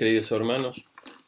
queridos 0.00 0.32
hermanos. 0.32 0.86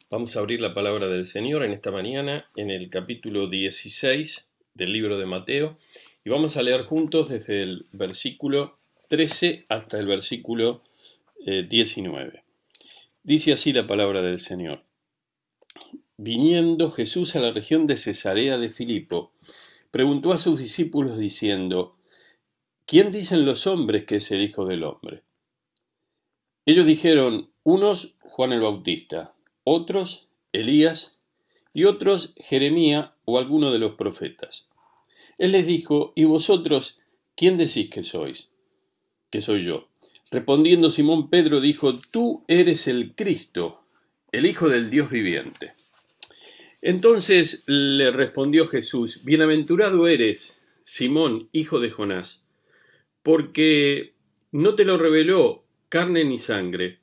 Vamos 0.09 0.35
a 0.35 0.39
abrir 0.39 0.59
la 0.59 0.73
palabra 0.73 1.07
del 1.07 1.27
Señor 1.27 1.63
en 1.63 1.73
esta 1.73 1.91
mañana 1.91 2.43
en 2.55 2.71
el 2.71 2.89
capítulo 2.89 3.45
16 3.45 4.47
del 4.73 4.91
libro 4.91 5.19
de 5.19 5.27
Mateo 5.27 5.77
y 6.25 6.31
vamos 6.31 6.57
a 6.57 6.63
leer 6.63 6.85
juntos 6.85 7.29
desde 7.29 7.61
el 7.61 7.85
versículo 7.91 8.79
13 9.09 9.65
hasta 9.69 9.99
el 9.99 10.07
versículo 10.07 10.81
19. 11.45 12.31
Eh, 12.35 12.43
Dice 13.21 13.53
así 13.53 13.73
la 13.73 13.85
palabra 13.85 14.23
del 14.23 14.39
Señor. 14.39 14.83
Viniendo 16.17 16.89
Jesús 16.89 17.35
a 17.35 17.41
la 17.41 17.51
región 17.51 17.85
de 17.85 17.95
Cesarea 17.95 18.57
de 18.57 18.71
Filipo, 18.71 19.33
preguntó 19.91 20.33
a 20.33 20.39
sus 20.39 20.59
discípulos 20.59 21.19
diciendo, 21.19 21.95
¿quién 22.87 23.11
dicen 23.11 23.45
los 23.45 23.67
hombres 23.67 24.05
que 24.05 24.15
es 24.15 24.31
el 24.31 24.41
Hijo 24.41 24.65
del 24.65 24.83
Hombre? 24.83 25.21
Ellos 26.65 26.87
dijeron, 26.87 27.51
unos 27.63 28.12
Juan 28.35 28.51
el 28.51 28.61
Bautista, 28.61 29.35
otros 29.63 30.27
Elías 30.53 31.19
y 31.71 31.83
otros 31.83 32.33
Jeremía 32.37 33.13
o 33.25 33.37
alguno 33.37 33.69
de 33.69 33.77
los 33.77 33.93
profetas. 33.93 34.69
Él 35.37 35.51
les 35.51 35.67
dijo, 35.67 36.13
¿y 36.15 36.23
vosotros 36.23 36.99
quién 37.35 37.57
decís 37.57 37.91
que 37.91 38.01
sois? 38.01 38.49
Que 39.29 39.41
soy 39.41 39.63
yo. 39.63 39.87
Respondiendo 40.31 40.89
Simón 40.89 41.29
Pedro 41.29 41.61
dijo, 41.61 41.93
tú 42.11 42.43
eres 42.47 42.87
el 42.87 43.13
Cristo, 43.13 43.83
el 44.31 44.47
Hijo 44.47 44.67
del 44.67 44.89
Dios 44.89 45.11
viviente. 45.11 45.75
Entonces 46.81 47.61
le 47.67 48.09
respondió 48.09 48.65
Jesús, 48.65 49.23
Bienaventurado 49.23 50.07
eres, 50.07 50.59
Simón, 50.81 51.49
hijo 51.51 51.79
de 51.79 51.91
Jonás, 51.91 52.43
porque 53.21 54.15
no 54.51 54.73
te 54.73 54.85
lo 54.85 54.97
reveló 54.97 55.65
carne 55.87 56.25
ni 56.25 56.39
sangre, 56.39 57.02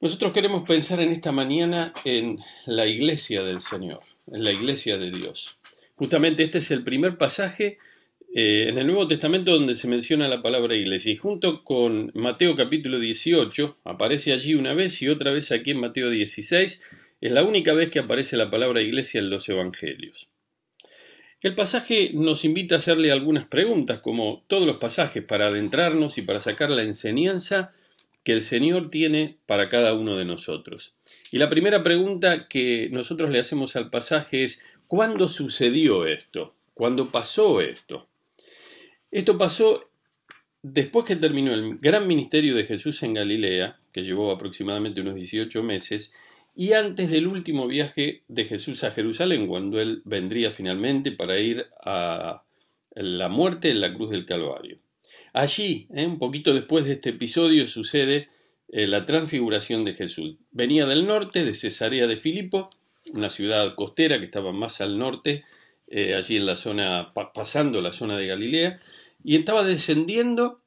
Nosotros 0.00 0.32
queremos 0.32 0.66
pensar 0.66 0.98
en 1.00 1.12
esta 1.12 1.30
mañana 1.30 1.92
en 2.06 2.38
la 2.64 2.86
iglesia 2.86 3.42
del 3.42 3.60
Señor, 3.60 4.00
en 4.32 4.44
la 4.44 4.50
iglesia 4.50 4.96
de 4.96 5.10
Dios. 5.10 5.60
Justamente 5.94 6.42
este 6.42 6.56
es 6.56 6.70
el 6.70 6.82
primer 6.82 7.18
pasaje 7.18 7.76
eh, 8.34 8.68
en 8.70 8.78
el 8.78 8.86
Nuevo 8.86 9.06
Testamento 9.06 9.52
donde 9.52 9.76
se 9.76 9.88
menciona 9.88 10.26
la 10.26 10.40
palabra 10.40 10.74
iglesia. 10.74 11.12
Y 11.12 11.16
junto 11.16 11.62
con 11.64 12.12
Mateo 12.14 12.56
capítulo 12.56 12.98
18, 12.98 13.76
aparece 13.84 14.32
allí 14.32 14.54
una 14.54 14.72
vez 14.72 15.02
y 15.02 15.10
otra 15.10 15.32
vez 15.32 15.52
aquí 15.52 15.72
en 15.72 15.80
Mateo 15.80 16.08
16, 16.08 16.82
es 17.20 17.30
la 17.30 17.42
única 17.42 17.74
vez 17.74 17.90
que 17.90 17.98
aparece 17.98 18.38
la 18.38 18.50
palabra 18.50 18.80
iglesia 18.80 19.18
en 19.18 19.28
los 19.28 19.46
evangelios. 19.50 20.30
El 21.42 21.54
pasaje 21.54 22.12
nos 22.14 22.46
invita 22.46 22.76
a 22.76 22.78
hacerle 22.78 23.12
algunas 23.12 23.44
preguntas, 23.44 23.98
como 23.98 24.44
todos 24.46 24.66
los 24.66 24.78
pasajes, 24.78 25.22
para 25.22 25.48
adentrarnos 25.48 26.16
y 26.16 26.22
para 26.22 26.40
sacar 26.40 26.70
la 26.70 26.84
enseñanza 26.84 27.74
que 28.22 28.32
el 28.32 28.42
Señor 28.42 28.88
tiene 28.88 29.38
para 29.46 29.68
cada 29.68 29.94
uno 29.94 30.16
de 30.16 30.24
nosotros. 30.24 30.94
Y 31.30 31.38
la 31.38 31.48
primera 31.48 31.82
pregunta 31.82 32.48
que 32.48 32.88
nosotros 32.92 33.30
le 33.30 33.38
hacemos 33.38 33.76
al 33.76 33.90
pasaje 33.90 34.44
es, 34.44 34.64
¿cuándo 34.86 35.28
sucedió 35.28 36.06
esto? 36.06 36.54
¿Cuándo 36.74 37.10
pasó 37.10 37.60
esto? 37.60 38.08
Esto 39.10 39.38
pasó 39.38 39.90
después 40.62 41.06
que 41.06 41.16
terminó 41.16 41.54
el 41.54 41.78
gran 41.78 42.06
ministerio 42.06 42.54
de 42.54 42.64
Jesús 42.64 43.02
en 43.02 43.14
Galilea, 43.14 43.78
que 43.92 44.02
llevó 44.02 44.30
aproximadamente 44.30 45.00
unos 45.00 45.14
18 45.14 45.62
meses, 45.62 46.14
y 46.54 46.72
antes 46.72 47.10
del 47.10 47.26
último 47.26 47.66
viaje 47.66 48.22
de 48.28 48.44
Jesús 48.44 48.84
a 48.84 48.90
Jerusalén, 48.90 49.46
cuando 49.46 49.80
él 49.80 50.02
vendría 50.04 50.50
finalmente 50.50 51.12
para 51.12 51.38
ir 51.38 51.66
a 51.84 52.42
la 52.94 53.28
muerte 53.28 53.70
en 53.70 53.80
la 53.80 53.94
cruz 53.94 54.10
del 54.10 54.26
Calvario. 54.26 54.78
Allí, 55.32 55.86
¿eh? 55.94 56.06
un 56.06 56.18
poquito 56.18 56.52
después 56.52 56.84
de 56.84 56.92
este 56.92 57.10
episodio, 57.10 57.66
sucede 57.68 58.28
eh, 58.68 58.86
la 58.86 59.04
transfiguración 59.04 59.84
de 59.84 59.94
Jesús. 59.94 60.36
Venía 60.50 60.86
del 60.86 61.06
norte, 61.06 61.44
de 61.44 61.54
Cesarea 61.54 62.06
de 62.06 62.16
Filipo, 62.16 62.70
una 63.14 63.30
ciudad 63.30 63.74
costera 63.74 64.18
que 64.18 64.24
estaba 64.24 64.52
más 64.52 64.80
al 64.80 64.98
norte, 64.98 65.44
eh, 65.86 66.14
allí 66.14 66.36
en 66.36 66.46
la 66.46 66.56
zona, 66.56 67.12
pasando 67.34 67.80
la 67.80 67.92
zona 67.92 68.16
de 68.16 68.26
Galilea, 68.26 68.80
y 69.22 69.36
estaba 69.36 69.64
descendiendo, 69.64 70.62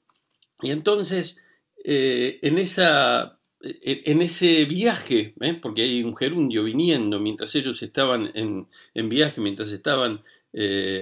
y 0.61 0.71
entonces 0.71 1.39
en, 1.85 2.57
esa, 2.59 3.39
en 3.61 4.21
ese 4.21 4.63
viaje, 4.63 5.33
porque 5.61 5.81
hay 5.81 6.01
un 6.01 6.15
gerundio 6.15 6.63
viniendo 6.63 7.19
mientras 7.19 7.53
ellos 7.55 7.83
estaban 7.83 8.31
en, 8.35 8.67
en 8.93 9.09
viaje, 9.09 9.41
mientras 9.41 9.71
estaban 9.73 10.21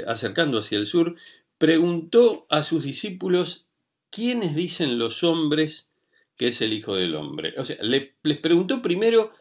acercando 0.07 0.57
hacia 0.57 0.79
el 0.79 0.87
sur, 0.87 1.15
preguntó 1.61 2.47
a 2.49 2.63
sus 2.63 2.83
discípulos, 2.83 3.67
¿quiénes 4.09 4.55
dicen 4.55 4.97
los 4.97 5.23
hombres 5.23 5.91
que 6.35 6.47
es 6.47 6.59
el 6.61 6.73
Hijo 6.73 6.95
del 6.95 7.13
Hombre? 7.13 7.53
O 7.55 7.63
sea, 7.63 7.77
les 7.83 8.37
preguntó 8.39 8.81
primero, 8.81 9.31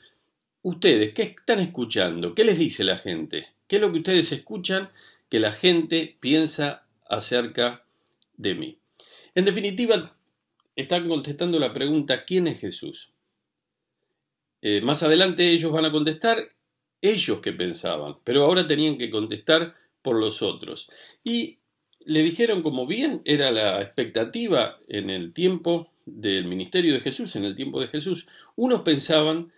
ustedes, 0.60 1.14
¿qué 1.14 1.22
están 1.22 1.60
escuchando? 1.60 2.34
¿Qué 2.34 2.44
les 2.44 2.58
dice 2.58 2.84
la 2.84 2.98
gente? 2.98 3.48
¿Qué 3.66 3.76
es 3.76 3.82
lo 3.82 3.90
que 3.90 4.00
ustedes 4.00 4.32
escuchan 4.32 4.90
que 5.30 5.40
la 5.40 5.50
gente 5.50 6.18
piensa 6.20 6.84
acerca 7.08 7.86
de 8.36 8.54
mí? 8.54 8.78
En 9.34 9.46
definitiva, 9.46 10.14
están 10.76 11.08
contestando 11.08 11.58
la 11.58 11.72
pregunta, 11.72 12.26
¿quién 12.26 12.48
es 12.48 12.60
Jesús? 12.60 13.14
Eh, 14.60 14.82
más 14.82 15.02
adelante 15.02 15.48
ellos 15.48 15.72
van 15.72 15.86
a 15.86 15.90
contestar 15.90 16.52
ellos 17.00 17.40
que 17.40 17.54
pensaban, 17.54 18.18
pero 18.24 18.44
ahora 18.44 18.66
tenían 18.66 18.98
que 18.98 19.08
contestar 19.08 19.74
por 20.02 20.16
los 20.16 20.42
otros. 20.42 20.90
Y 21.24 21.59
le 22.04 22.22
dijeron 22.22 22.62
como 22.62 22.86
bien 22.86 23.22
era 23.24 23.50
la 23.50 23.80
expectativa 23.82 24.78
en 24.88 25.10
el 25.10 25.32
tiempo 25.32 25.88
del 26.06 26.46
ministerio 26.46 26.94
de 26.94 27.00
Jesús, 27.00 27.36
en 27.36 27.44
el 27.44 27.54
tiempo 27.54 27.80
de 27.80 27.88
Jesús. 27.88 28.26
Unos 28.56 28.82
pensaban 28.82 29.52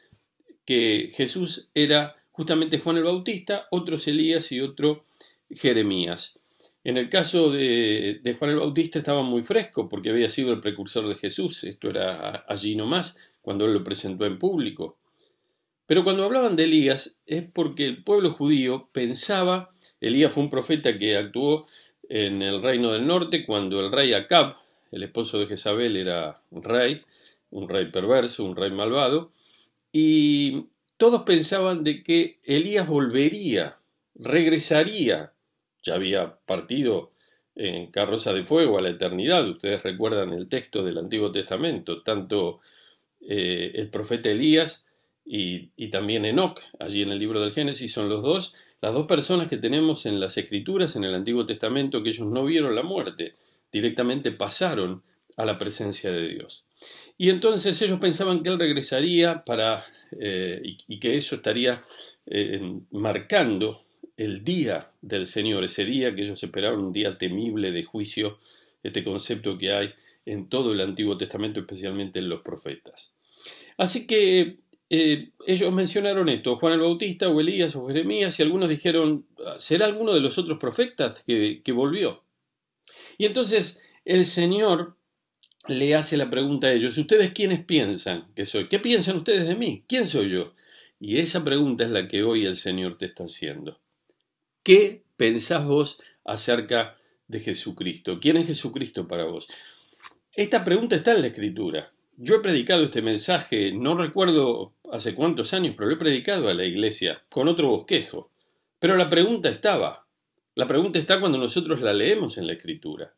que 0.64 1.12
Jesús 1.14 1.70
era 1.74 2.16
justamente 2.30 2.78
Juan 2.78 2.96
el 2.96 3.04
Bautista, 3.04 3.66
otros 3.70 4.06
Elías 4.08 4.52
y 4.52 4.60
otro 4.60 5.02
Jeremías. 5.50 6.38
En 6.84 6.96
el 6.96 7.08
caso 7.08 7.50
de, 7.50 8.36
Juan 8.38 8.50
el 8.50 8.58
Bautista 8.58 8.98
estaba 8.98 9.22
muy 9.22 9.42
fresco 9.44 9.88
porque 9.88 10.10
había 10.10 10.28
sido 10.28 10.52
el 10.52 10.60
precursor 10.60 11.08
de 11.08 11.14
Jesús, 11.14 11.62
esto 11.64 11.90
era 11.90 12.44
allí 12.48 12.74
nomás, 12.74 13.16
cuando 13.40 13.66
él 13.66 13.74
lo 13.74 13.84
presentó 13.84 14.26
en 14.26 14.38
público. 14.38 14.98
Pero 15.86 16.04
cuando 16.04 16.24
hablaban 16.24 16.56
de 16.56 16.64
Elías 16.64 17.20
es 17.26 17.44
porque 17.44 17.86
el 17.86 18.02
pueblo 18.02 18.32
judío 18.32 18.88
pensaba, 18.92 19.70
Elías 20.00 20.32
fue 20.32 20.42
un 20.42 20.50
profeta 20.50 20.98
que 20.98 21.16
actuó 21.16 21.66
en 22.14 22.42
el 22.42 22.60
reino 22.62 22.92
del 22.92 23.06
norte 23.06 23.46
cuando 23.46 23.80
el 23.80 23.90
rey 23.90 24.12
Acab, 24.12 24.56
el 24.90 25.02
esposo 25.02 25.38
de 25.38 25.46
Jezabel, 25.46 25.96
era 25.96 26.42
un 26.50 26.62
rey, 26.62 27.00
un 27.50 27.70
rey 27.70 27.86
perverso, 27.86 28.44
un 28.44 28.54
rey 28.54 28.70
malvado, 28.70 29.30
y 29.90 30.66
todos 30.98 31.22
pensaban 31.22 31.84
de 31.84 32.02
que 32.02 32.38
Elías 32.44 32.86
volvería, 32.86 33.76
regresaría, 34.14 35.32
ya 35.82 35.94
había 35.94 36.36
partido 36.44 37.12
en 37.54 37.90
carroza 37.90 38.34
de 38.34 38.42
fuego 38.42 38.76
a 38.76 38.82
la 38.82 38.90
eternidad, 38.90 39.48
ustedes 39.48 39.82
recuerdan 39.82 40.34
el 40.34 40.50
texto 40.50 40.84
del 40.84 40.98
Antiguo 40.98 41.32
Testamento, 41.32 42.02
tanto 42.02 42.60
eh, 43.22 43.72
el 43.74 43.88
profeta 43.88 44.28
Elías 44.28 44.86
y, 45.24 45.70
y 45.76 45.88
también 45.88 46.26
Enoch, 46.26 46.60
allí 46.78 47.00
en 47.00 47.10
el 47.12 47.18
libro 47.18 47.40
del 47.40 47.54
Génesis, 47.54 47.90
son 47.90 48.10
los 48.10 48.22
dos 48.22 48.54
las 48.82 48.92
dos 48.92 49.06
personas 49.06 49.46
que 49.46 49.56
tenemos 49.56 50.06
en 50.06 50.18
las 50.18 50.36
escrituras, 50.36 50.96
en 50.96 51.04
el 51.04 51.14
Antiguo 51.14 51.46
Testamento, 51.46 52.02
que 52.02 52.10
ellos 52.10 52.26
no 52.26 52.44
vieron 52.44 52.74
la 52.74 52.82
muerte, 52.82 53.36
directamente 53.70 54.32
pasaron 54.32 55.02
a 55.36 55.46
la 55.46 55.56
presencia 55.56 56.10
de 56.10 56.28
Dios. 56.28 56.64
Y 57.16 57.30
entonces 57.30 57.80
ellos 57.80 58.00
pensaban 58.00 58.42
que 58.42 58.50
Él 58.50 58.58
regresaría 58.58 59.44
para, 59.44 59.84
eh, 60.18 60.60
y, 60.64 60.98
que 60.98 61.14
eso 61.14 61.36
estaría 61.36 61.80
eh, 62.26 62.80
marcando 62.90 63.80
el 64.16 64.42
día 64.42 64.88
del 65.00 65.26
Señor, 65.26 65.62
ese 65.62 65.84
día 65.84 66.14
que 66.14 66.22
ellos 66.22 66.42
esperaron, 66.42 66.86
un 66.86 66.92
día 66.92 67.16
temible 67.16 67.70
de 67.70 67.84
juicio, 67.84 68.38
este 68.82 69.04
concepto 69.04 69.56
que 69.56 69.72
hay 69.72 69.94
en 70.26 70.48
todo 70.48 70.72
el 70.72 70.80
Antiguo 70.80 71.16
Testamento, 71.16 71.60
especialmente 71.60 72.18
en 72.18 72.28
los 72.28 72.42
profetas. 72.42 73.14
Así 73.76 74.08
que 74.08 74.58
eh, 74.94 75.30
ellos 75.46 75.72
mencionaron 75.72 76.28
esto, 76.28 76.56
Juan 76.56 76.74
el 76.74 76.80
Bautista 76.80 77.30
o 77.30 77.40
Elías 77.40 77.74
o 77.76 77.88
Jeremías, 77.88 78.38
y 78.38 78.42
algunos 78.42 78.68
dijeron, 78.68 79.26
¿será 79.58 79.86
alguno 79.86 80.12
de 80.12 80.20
los 80.20 80.36
otros 80.36 80.58
profetas 80.58 81.24
que, 81.26 81.62
que 81.64 81.72
volvió? 81.72 82.24
Y 83.16 83.24
entonces 83.24 83.80
el 84.04 84.26
Señor 84.26 84.98
le 85.66 85.94
hace 85.94 86.18
la 86.18 86.28
pregunta 86.28 86.66
a 86.66 86.74
ellos, 86.74 86.98
¿ustedes 86.98 87.32
quiénes 87.32 87.64
piensan 87.64 88.30
que 88.34 88.44
soy? 88.44 88.68
¿Qué 88.68 88.78
piensan 88.78 89.16
ustedes 89.16 89.48
de 89.48 89.56
mí? 89.56 89.82
¿Quién 89.88 90.06
soy 90.06 90.28
yo? 90.28 90.52
Y 91.00 91.20
esa 91.20 91.42
pregunta 91.42 91.84
es 91.84 91.90
la 91.90 92.06
que 92.06 92.22
hoy 92.22 92.44
el 92.44 92.58
Señor 92.58 92.96
te 92.96 93.06
está 93.06 93.24
haciendo. 93.24 93.80
¿Qué 94.62 95.04
pensás 95.16 95.64
vos 95.64 96.02
acerca 96.22 96.98
de 97.28 97.40
Jesucristo? 97.40 98.20
¿Quién 98.20 98.36
es 98.36 98.46
Jesucristo 98.46 99.08
para 99.08 99.24
vos? 99.24 99.48
Esta 100.34 100.62
pregunta 100.64 100.96
está 100.96 101.12
en 101.12 101.22
la 101.22 101.28
Escritura. 101.28 101.94
Yo 102.16 102.36
he 102.36 102.40
predicado 102.40 102.84
este 102.84 103.02
mensaje, 103.02 103.72
no 103.72 103.96
recuerdo 103.96 104.74
hace 104.92 105.14
cuántos 105.14 105.54
años, 105.54 105.74
pero 105.76 105.88
lo 105.88 105.94
he 105.94 105.98
predicado 105.98 106.48
a 106.48 106.54
la 106.54 106.64
iglesia 106.64 107.24
con 107.30 107.48
otro 107.48 107.68
bosquejo. 107.68 108.30
Pero 108.78 108.96
la 108.96 109.08
pregunta 109.08 109.48
estaba. 109.48 110.06
La 110.54 110.66
pregunta 110.66 110.98
está 110.98 111.18
cuando 111.20 111.38
nosotros 111.38 111.80
la 111.80 111.94
leemos 111.94 112.36
en 112.36 112.46
la 112.46 112.52
Escritura. 112.52 113.14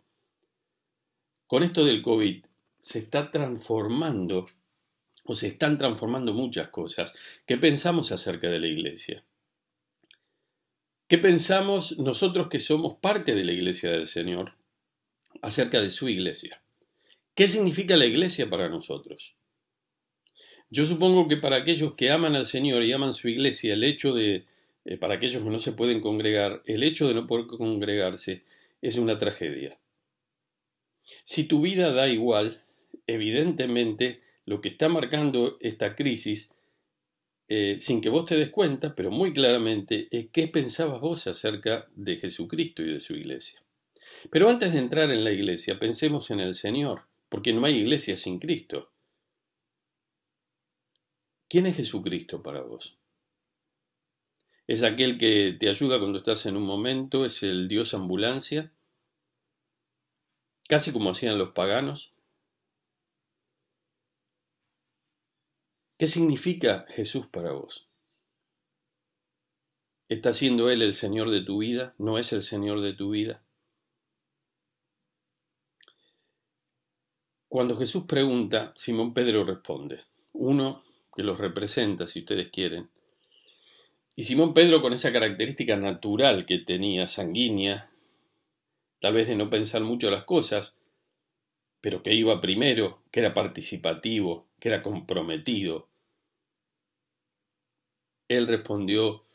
Con 1.47 1.63
esto 1.63 1.85
del 1.85 2.03
COVID 2.03 2.45
se 2.81 2.99
está 3.01 3.31
transformando 3.31 4.47
o 5.25 5.35
se 5.35 5.49
están 5.49 5.77
transformando 5.79 6.33
muchas 6.33 6.69
cosas. 6.69 7.13
¿Qué 7.47 7.57
pensamos 7.57 8.13
acerca 8.13 8.49
de 8.49 8.61
la 8.61 8.69
iglesia? 8.69 9.25
¿Qué 11.09 11.19
pensamos 11.19 11.99
nosotros 11.99 12.49
que 12.49 12.61
somos 12.61 12.97
parte 12.97 13.35
de 13.35 13.45
la 13.45 13.53
iglesia 13.53 13.91
del 13.91 14.07
Señor 14.07 14.55
acerca 15.43 15.81
de 15.81 15.91
su 15.91 16.09
iglesia? 16.09 16.64
¿Qué 17.35 17.49
significa 17.49 17.97
la 17.97 18.07
iglesia 18.07 18.49
para 18.49 18.69
nosotros? 18.69 19.37
Yo 20.71 20.87
supongo 20.87 21.29
que 21.29 21.37
para 21.37 21.57
aquellos 21.57 21.95
que 21.95 22.11
aman 22.11 22.37
al 22.37 22.47
Señor 22.47 22.85
y 22.85 22.93
aman 22.93 23.13
su 23.13 23.29
iglesia, 23.29 23.75
el 23.75 23.83
hecho 23.83 24.15
de, 24.15 24.45
eh, 24.85 24.97
para 24.97 25.15
aquellos 25.15 25.43
que 25.43 25.51
no 25.51 25.59
se 25.59 25.73
pueden 25.73 26.01
congregar, 26.01 26.63
el 26.67 26.85
hecho 26.85 27.09
de 27.09 27.15
no 27.15 27.27
poder 27.27 27.47
congregarse 27.47 28.45
es 28.83 28.99
una 28.99 29.19
tragedia. 29.19 29.79
Si 31.25 31.45
tu 31.45 31.61
vida 31.61 31.93
da 31.93 32.09
igual, 32.09 32.61
evidentemente 33.07 34.21
lo 34.47 34.61
que 34.61 34.69
está 34.69 34.89
marcando 34.89 35.59
esta 35.61 35.97
crisis, 35.97 36.55
eh, 37.49 37.79
sin 37.81 38.01
que 38.01 38.11
vos 38.11 38.27
te 38.27 38.37
des 38.37 38.51
cuenta, 38.51 38.95
pero 38.95 39.11
muy 39.11 39.33
claramente, 39.33 40.09
es 40.11 40.29
qué 40.33 40.49
pensabas 40.49 41.01
vos 41.01 41.27
acerca 41.27 41.89
de 41.97 42.17
Jesucristo 42.17 42.83
y 42.83 42.93
de 42.93 43.01
su 43.01 43.15
iglesia. 43.17 43.63
Pero 44.31 44.49
antes 44.49 44.73
de 44.73 44.79
entrar 44.79 45.11
en 45.11 45.25
la 45.25 45.33
iglesia, 45.33 45.79
pensemos 45.79 46.31
en 46.31 46.41
el 46.41 46.55
Señor, 46.55 47.03
porque 47.35 47.53
no 47.53 47.67
hay 47.67 47.79
iglesia 47.79 48.17
sin 48.17 48.39
Cristo. 48.39 48.93
¿Quién 51.49 51.67
es 51.67 51.77
Jesucristo 51.77 52.45
para 52.45 52.63
vos? 52.63 53.01
¿Es 54.69 54.85
aquel 54.85 55.19
que 55.19 55.57
te 55.59 55.69
ayuda 55.69 55.99
cuando 55.99 56.19
estás 56.19 56.47
en 56.47 56.57
un 56.57 56.63
momento? 56.63 57.25
¿Es 57.25 57.43
el 57.43 57.67
Dios 57.67 57.93
ambulancia? 57.93 58.73
Casi 60.69 60.93
como 60.93 61.11
hacían 61.11 61.37
los 61.37 61.51
paganos. 61.51 62.15
¿Qué 65.99 66.07
significa 66.07 66.87
Jesús 66.89 67.27
para 67.27 67.51
vos? 67.51 67.89
¿Está 70.09 70.33
siendo 70.35 70.71
Él 70.71 70.83
el 70.83 70.95
Señor 70.95 71.31
de 71.31 71.41
tu 71.41 71.59
vida? 71.59 71.97
¿No 71.99 72.17
es 72.17 72.33
el 72.33 72.45
Señor 72.45 72.81
de 72.81 72.93
tu 72.93 73.11
vida? 73.11 73.44
Cuando 77.55 77.77
Jesús 77.77 78.03
pregunta, 78.09 78.73
Simón 78.75 79.15
Pedro 79.15 79.45
responde. 79.45 80.01
Uno 80.33 80.81
que 81.15 81.23
los 81.23 81.39
representa, 81.39 82.05
si 82.05 82.19
ustedes 82.19 82.51
quieren. 82.51 82.91
Y 84.17 84.25
Simón 84.25 84.53
Pedro, 84.55 84.83
con 84.83 84.93
esa 84.93 85.13
característica 85.13 85.77
natural 85.77 86.47
que 86.47 86.59
tenía, 86.59 87.07
sanguínea, 87.07 87.93
tal 88.99 89.15
vez 89.15 89.29
de 89.29 89.37
no 89.37 89.51
pensar 89.51 89.83
mucho 89.83 90.11
las 90.11 90.25
cosas, 90.25 90.75
pero 91.81 92.03
que 92.03 92.13
iba 92.13 92.41
primero, 92.41 93.05
que 93.13 93.21
era 93.21 93.35
participativo, 93.35 94.49
que 94.59 94.71
era 94.71 94.83
comprometido. 94.83 95.87
Él 98.27 98.49
respondió, 98.49 99.27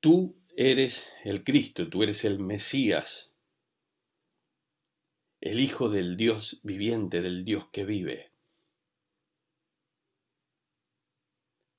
tú 0.00 0.36
eres 0.54 1.14
el 1.24 1.44
Cristo, 1.44 1.88
tú 1.88 2.02
eres 2.02 2.26
el 2.26 2.40
Mesías, 2.40 3.31
el 5.42 5.58
Hijo 5.58 5.88
del 5.88 6.16
Dios 6.16 6.60
viviente, 6.62 7.20
del 7.20 7.44
Dios 7.44 7.66
que 7.72 7.84
vive. 7.84 8.30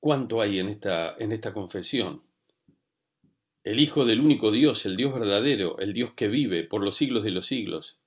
¿Cuánto 0.00 0.42
hay 0.42 0.58
en 0.58 0.68
esta, 0.68 1.16
en 1.18 1.32
esta 1.32 1.54
confesión? 1.54 2.22
El 3.62 3.80
Hijo 3.80 4.04
del 4.04 4.20
único 4.20 4.50
Dios, 4.50 4.84
el 4.84 4.98
Dios 4.98 5.14
verdadero, 5.14 5.78
el 5.78 5.94
Dios 5.94 6.12
que 6.12 6.28
vive 6.28 6.64
por 6.64 6.84
los 6.84 6.94
siglos 6.94 7.22
de 7.24 7.30
los 7.30 7.46
siglos, 7.46 8.00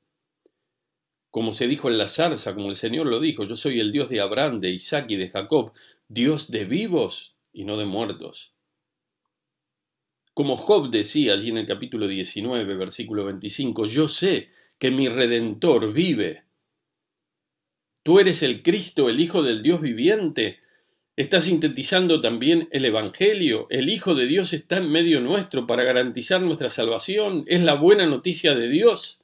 como 1.31 1.51
se 1.51 1.68
dijo 1.68 1.89
en 1.89 1.98
la 1.98 2.07
zarza, 2.07 2.54
como 2.54 2.69
el 2.69 2.75
Señor 2.75 3.07
lo 3.07 3.19
dijo, 3.19 3.44
yo 3.44 3.57
soy 3.57 3.80
el 3.80 3.92
Dios 3.92 4.09
de 4.09 4.21
Abraham, 4.21 4.59
de 4.59 4.69
Isaac 4.69 5.07
y 5.09 5.15
de 5.15 5.30
Jacob, 5.30 5.74
Dios 6.07 6.51
de 6.51 6.65
vivos 6.65 7.36
y 7.51 7.65
no 7.65 7.77
de 7.77 7.86
muertos. 7.86 8.54
Como 10.36 10.56
Job 10.56 10.92
decía 10.92 11.33
allí 11.33 11.50
en 11.50 11.57
el 11.57 11.65
capítulo 11.65 12.07
19, 12.07 12.75
versículo 12.75 13.25
25, 13.25 13.88
yo 13.88 14.07
sé 14.07 14.51
que 14.77 14.91
mi 14.91 15.09
redentor 15.09 15.94
vive. 15.94 16.44
Tú 18.03 18.19
eres 18.19 18.44
el 18.44 18.63
Cristo, 18.63 19.09
el 19.09 19.19
Hijo 19.19 19.44
del 19.44 19.62
Dios 19.62 19.81
viviente. 19.81 20.59
Está 21.15 21.41
sintetizando 21.41 22.21
también 22.21 22.69
el 22.71 22.85
Evangelio. 22.85 23.68
El 23.69 23.89
Hijo 23.89 24.15
de 24.15 24.27
Dios 24.27 24.53
está 24.53 24.77
en 24.77 24.89
medio 24.89 25.19
nuestro 25.19 25.68
para 25.68 25.83
garantizar 25.83 26.41
nuestra 26.41 26.69
salvación. 26.69 27.44
Es 27.47 27.62
la 27.63 27.74
buena 27.74 28.06
noticia 28.06 28.56
de 28.56 28.69
Dios. 28.69 29.24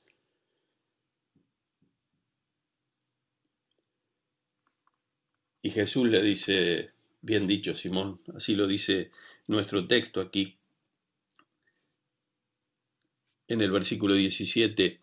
Y 5.61 5.69
Jesús 5.69 6.09
le 6.09 6.21
dice, 6.21 6.91
bien 7.21 7.47
dicho 7.47 7.73
Simón, 7.73 8.19
así 8.35 8.53
lo 8.53 8.67
dice 8.67 9.11
nuestro 9.47 9.87
texto 9.87 10.19
aquí, 10.19 10.57
en 13.47 13.61
el 13.61 13.71
versículo 13.71 14.13
17, 14.13 14.99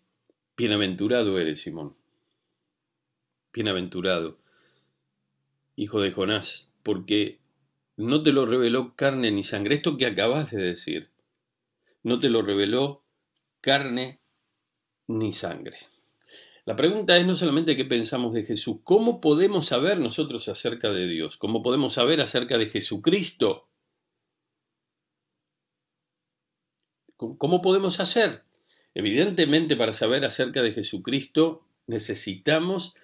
bienaventurado 0.61 1.39
eres 1.39 1.63
Simón, 1.63 1.97
bienaventurado, 3.51 4.37
hijo 5.75 6.03
de 6.03 6.13
Jonás, 6.13 6.69
porque 6.83 7.41
no 7.97 8.23
te 8.23 8.31
lo 8.31 8.45
reveló 8.45 8.95
carne 8.95 9.31
ni 9.31 9.43
sangre, 9.43 9.77
esto 9.77 9.97
que 9.97 10.05
acabas 10.05 10.51
de 10.51 10.63
decir, 10.63 11.09
no 12.03 12.19
te 12.19 12.29
lo 12.29 12.43
reveló 12.43 13.03
carne 13.63 14.21
ni 15.07 15.33
sangre. 15.33 15.79
La 16.67 16.77
pregunta 16.77 17.17
es 17.17 17.27
no 17.27 17.35
solamente 17.35 17.75
qué 17.75 17.87
pensamos 17.87 18.35
de 18.35 18.45
Jesús, 18.45 18.81
¿cómo 18.85 19.23
podemos 19.23 19.65
saber 19.65 19.99
nosotros 19.99 20.47
acerca 20.51 20.91
de 20.91 21.07
Dios? 21.07 21.39
¿Cómo 21.39 21.63
podemos 21.63 21.95
saber 21.95 22.21
acerca 22.21 22.59
de 22.59 22.67
Jesucristo? 22.67 23.71
¿Cómo 27.17 27.63
podemos 27.63 27.99
hacer? 27.99 28.50
Evidentemente, 29.01 29.77
para 29.77 29.95
saber 29.95 30.27
acerca 30.27 30.61
de 30.61 30.73
Jesucristo 30.73 31.65
necesitamos 31.87 32.97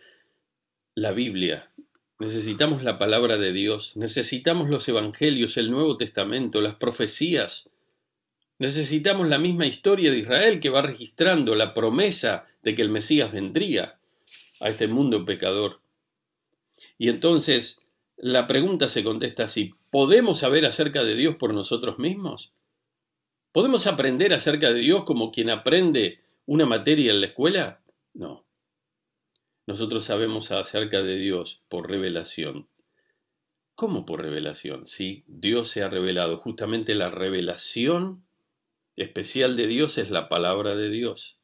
la 0.94 1.12
Biblia, 1.12 1.72
necesitamos 2.18 2.84
la 2.84 2.98
palabra 2.98 3.38
de 3.38 3.54
Dios, 3.54 3.96
necesitamos 3.96 4.68
los 4.68 4.86
evangelios, 4.90 5.56
el 5.56 5.70
Nuevo 5.70 5.96
Testamento, 5.96 6.60
las 6.60 6.74
profecías, 6.74 7.70
Necesitamos 8.58 9.26
la 9.28 9.38
misma 9.38 9.66
historia 9.66 10.10
de 10.10 10.18
Israel 10.18 10.60
que 10.60 10.70
va 10.70 10.82
registrando 10.82 11.54
la 11.54 11.72
promesa 11.72 12.46
de 12.62 12.74
que 12.74 12.82
el 12.82 12.90
Mesías 12.90 13.32
vendría 13.32 13.98
a 14.60 14.68
este 14.68 14.88
mundo 14.88 15.24
pecador. 15.24 15.80
Y 16.98 17.08
entonces 17.08 17.80
la 18.18 18.46
pregunta 18.46 18.88
se 18.88 19.02
contesta 19.02 19.44
así, 19.44 19.74
¿podemos 19.90 20.40
saber 20.40 20.66
acerca 20.66 21.04
de 21.04 21.14
Dios 21.14 21.36
por 21.36 21.54
nosotros 21.54 21.98
mismos? 21.98 22.52
¿Podemos 23.56 23.86
aprender 23.86 24.34
acerca 24.34 24.70
de 24.70 24.80
Dios 24.80 25.04
como 25.04 25.32
quien 25.32 25.48
aprende 25.48 26.20
una 26.44 26.66
materia 26.66 27.10
en 27.10 27.20
la 27.20 27.28
escuela? 27.28 27.80
No. 28.12 28.44
Nosotros 29.66 30.04
sabemos 30.04 30.50
acerca 30.50 31.02
de 31.02 31.16
Dios 31.16 31.64
por 31.70 31.88
revelación. 31.88 32.68
¿Cómo 33.74 34.04
por 34.04 34.20
revelación? 34.20 34.86
Sí, 34.86 35.24
Dios 35.26 35.70
se 35.70 35.82
ha 35.82 35.88
revelado. 35.88 36.36
Justamente 36.36 36.94
la 36.94 37.08
revelación 37.08 38.26
especial 38.94 39.56
de 39.56 39.68
Dios 39.68 39.96
es 39.96 40.10
la 40.10 40.28
palabra 40.28 40.76
de 40.76 40.90
Dios. 40.90 41.40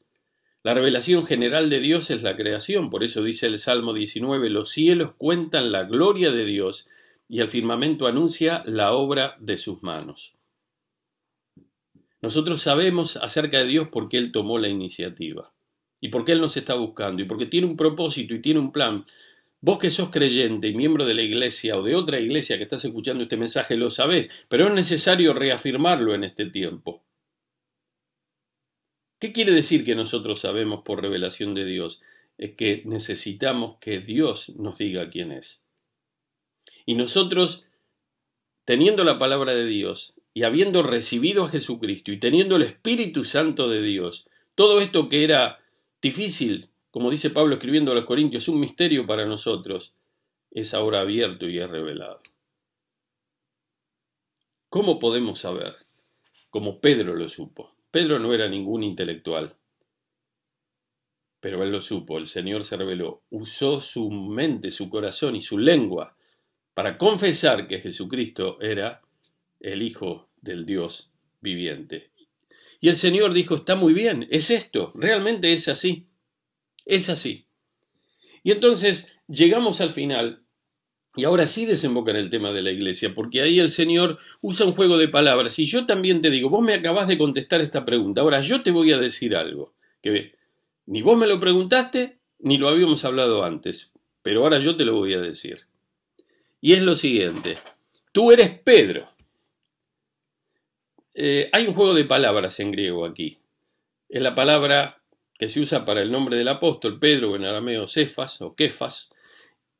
La 0.63 0.75
revelación 0.75 1.25
general 1.25 1.71
de 1.71 1.81
Dios 1.81 2.11
es 2.11 2.23
la 2.23 2.37
creación, 2.37 2.91
por 2.91 3.05
eso 3.05 3.23
dice 3.23 3.47
el 3.47 3.59
Salmo 3.59 3.95
19, 3.95 4.51
los 4.51 4.69
cielos 4.69 5.15
cuentan 5.17 5.73
la 5.73 5.85
gloria 5.85 6.31
de 6.31 6.45
Dios 6.45 6.91
y 7.27 7.41
el 7.41 7.49
firmamento 7.49 8.07
anuncia 8.07 8.63
la 8.67 8.93
obra 8.93 9.35
de 9.41 9.57
sus 9.57 9.83
manos. 9.83 10.37
Nosotros 12.23 12.63
sabemos 12.63 13.17
acerca 13.17 13.59
de 13.59 13.67
Dios 13.67 13.89
porque 13.91 14.17
Él 14.17 14.31
tomó 14.31 14.59
la 14.59 14.69
iniciativa 14.69 15.53
y 16.01 16.09
porque 16.09 16.33
Él 16.33 16.41
nos 16.41 16.57
está 16.57 16.75
buscando 16.75 17.21
y 17.21 17.27
porque 17.27 17.47
tiene 17.47 17.67
un 17.67 17.77
propósito 17.77 18.35
y 18.35 18.41
tiene 18.41 18.61
un 18.61 18.71
plan. 18.71 19.05
Vos 19.61 19.79
que 19.79 19.91
sos 19.91 20.11
creyente 20.11 20.69
y 20.69 20.75
miembro 20.75 21.05
de 21.05 21.15
la 21.15 21.23
iglesia 21.23 21.77
o 21.77 21.83
de 21.83 21.97
otra 21.97 22.21
iglesia 22.21 22.57
que 22.57 22.63
estás 22.63 22.85
escuchando 22.85 23.25
este 23.25 23.37
mensaje 23.37 23.77
lo 23.77 23.91
sabés, 23.91 24.47
pero 24.49 24.69
es 24.69 24.73
necesario 24.73 25.35
reafirmarlo 25.35 26.15
en 26.15 26.23
este 26.23 26.47
tiempo. 26.47 27.03
¿Qué 29.19 29.33
quiere 29.33 29.53
decir 29.53 29.85
que 29.85 29.95
nosotros 29.95 30.41
sabemos 30.41 30.83
por 30.85 31.03
revelación 31.03 31.55
de 31.55 31.65
Dios? 31.65 32.03
Es 32.39 32.55
que 32.55 32.83
necesitamos 32.87 33.79
que 33.81 34.01
Dios 34.01 34.57
nos 34.57 34.79
diga 34.79 35.11
quién 35.11 35.31
es. 35.33 35.63
Y 36.87 36.95
nosotros, 36.95 37.69
teniendo 38.65 39.05
la 39.05 39.21
palabra 39.21 39.55
de 39.55 39.67
Dios, 39.67 40.17
y 40.35 40.45
habiendo 40.45 40.83
recibido 40.83 41.45
a 41.45 41.49
Jesucristo 41.49 42.13
y 42.13 42.19
teniendo 42.19 42.57
el 42.57 42.63
Espíritu 42.63 43.25
Santo 43.25 43.69
de 43.69 43.83
Dios, 43.83 44.29
todo 44.55 44.81
esto 44.81 45.09
que 45.09 45.25
era 45.25 45.59
difícil, 46.01 46.71
como 46.91 47.11
dice 47.11 47.31
Pablo 47.31 47.55
escribiendo 47.55 47.93
a 47.93 47.95
los 47.95 48.05
Corintios, 48.05 48.49
un 48.49 48.61
misterio 48.61 49.07
para 49.07 49.27
nosotros, 49.27 49.95
es 50.51 50.75
ahora 50.75 51.01
abierto 51.01 51.49
y 51.49 51.59
es 51.59 51.69
revelado. 51.69 52.21
¿Cómo 54.69 54.99
podemos 54.99 55.41
saber? 55.41 55.75
Como 56.51 56.81
Pedro 56.81 57.15
lo 57.15 57.29
supo. 57.29 57.75
Pedro 57.91 58.19
no 58.19 58.33
era 58.33 58.49
ningún 58.49 58.83
intelectual, 58.83 59.57
pero 61.41 61.63
él 61.63 61.71
lo 61.71 61.81
supo, 61.81 62.19
el 62.19 62.27
Señor 62.27 62.65
se 62.65 62.77
reveló, 62.77 63.23
usó 63.29 63.81
su 63.81 64.11
mente, 64.11 64.71
su 64.71 64.89
corazón 64.89 65.37
y 65.37 65.43
su 65.43 65.59
lengua 65.59 66.17
para 66.73 66.97
confesar 66.97 67.67
que 67.67 67.81
Jesucristo 67.81 68.59
era 68.61 69.03
el 69.63 69.83
Hijo 69.83 70.29
del 70.41 70.67
Dios 70.67 71.13
viviente. 71.41 72.11
Y 72.81 72.89
el 72.89 72.97
Señor 72.97 73.33
dijo, 73.33 73.55
está 73.55 73.77
muy 73.77 73.95
bien, 73.95 74.27
es 74.31 74.51
esto, 74.51 74.93
realmente 74.95 75.53
es 75.53 75.69
así, 75.69 76.09
es 76.85 77.09
así. 77.09 77.47
Y 78.43 78.51
entonces 78.51 79.09
llegamos 79.29 79.81
al 79.81 79.93
final, 79.93 80.45
y 81.15 81.25
ahora 81.25 81.47
sí 81.47 81.65
desemboca 81.65 82.11
en 82.11 82.17
el 82.17 82.29
tema 82.31 82.51
de 82.53 82.63
la 82.63 82.73
iglesia, 82.73 83.15
porque 83.15 83.41
ahí 83.41 83.61
el 83.61 83.71
Señor 83.71 84.19
usa 84.41 84.67
un 84.67 84.75
juego 84.75 84.99
de 84.99 85.09
palabras, 85.09 85.59
y 85.61 85.67
yo 85.67 85.87
también 85.87 86.23
te 86.23 86.31
digo, 86.31 86.51
vos 86.51 86.63
me 86.63 86.75
acabás 86.75 87.07
de 87.07 87.19
contestar 87.19 87.61
esta 87.61 87.85
pregunta, 87.85 88.21
ahora 88.21 88.41
yo 88.41 88.63
te 88.63 88.73
voy 88.73 88.91
a 88.93 88.99
decir 88.99 89.37
algo, 89.37 89.75
que 90.03 90.35
ni 90.87 91.03
vos 91.03 91.17
me 91.17 91.29
lo 91.29 91.39
preguntaste, 91.39 92.19
ni 92.41 92.59
lo 92.59 92.69
habíamos 92.69 93.05
hablado 93.05 93.45
antes, 93.45 93.93
pero 94.23 94.43
ahora 94.43 94.59
yo 94.59 94.77
te 94.77 94.85
lo 94.85 94.95
voy 94.95 95.15
a 95.15 95.21
decir. 95.21 95.61
Y 96.61 96.73
es 96.73 96.83
lo 96.83 96.97
siguiente, 96.97 97.57
tú 98.11 98.33
eres 98.33 98.59
Pedro. 98.59 99.09
Eh, 101.15 101.51
hay 101.53 101.67
un 101.67 101.75
juego 101.75 101.95
de 101.95 102.05
palabras 102.05 102.59
en 102.61 102.71
griego 102.71 103.05
aquí. 103.05 103.39
Es 104.09 104.23
la 104.23 104.35
palabra 104.35 105.03
que 105.39 105.49
se 105.49 105.61
usa 105.61 105.85
para 105.85 106.03
el 106.03 106.11
nombre 106.11 106.37
del 106.37 106.49
apóstol 106.49 106.99
Pedro, 106.99 107.35
en 107.37 107.45
arameo 107.45 107.87
Cefas 107.87 108.41
o 108.43 108.55
Kefas, 108.55 109.11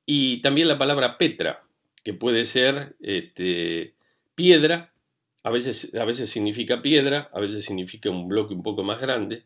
y 0.05 0.43
también 0.43 0.69
la 0.69 0.79
palabra 0.79 1.17
Petra, 1.17 1.65
que 2.03 2.15
puede 2.15 2.47
ser 2.47 2.97
este, 3.01 3.95
piedra, 4.35 4.93
a 5.45 5.51
veces, 5.51 5.95
a 5.95 6.05
veces 6.05 6.31
significa 6.31 6.83
piedra, 6.83 7.31
a 7.33 7.41
veces 7.41 7.65
significa 7.65 8.11
un 8.11 8.29
bloque 8.29 8.55
un 8.55 8.63
poco 8.63 8.83
más 8.83 9.01
grande, 9.01 9.45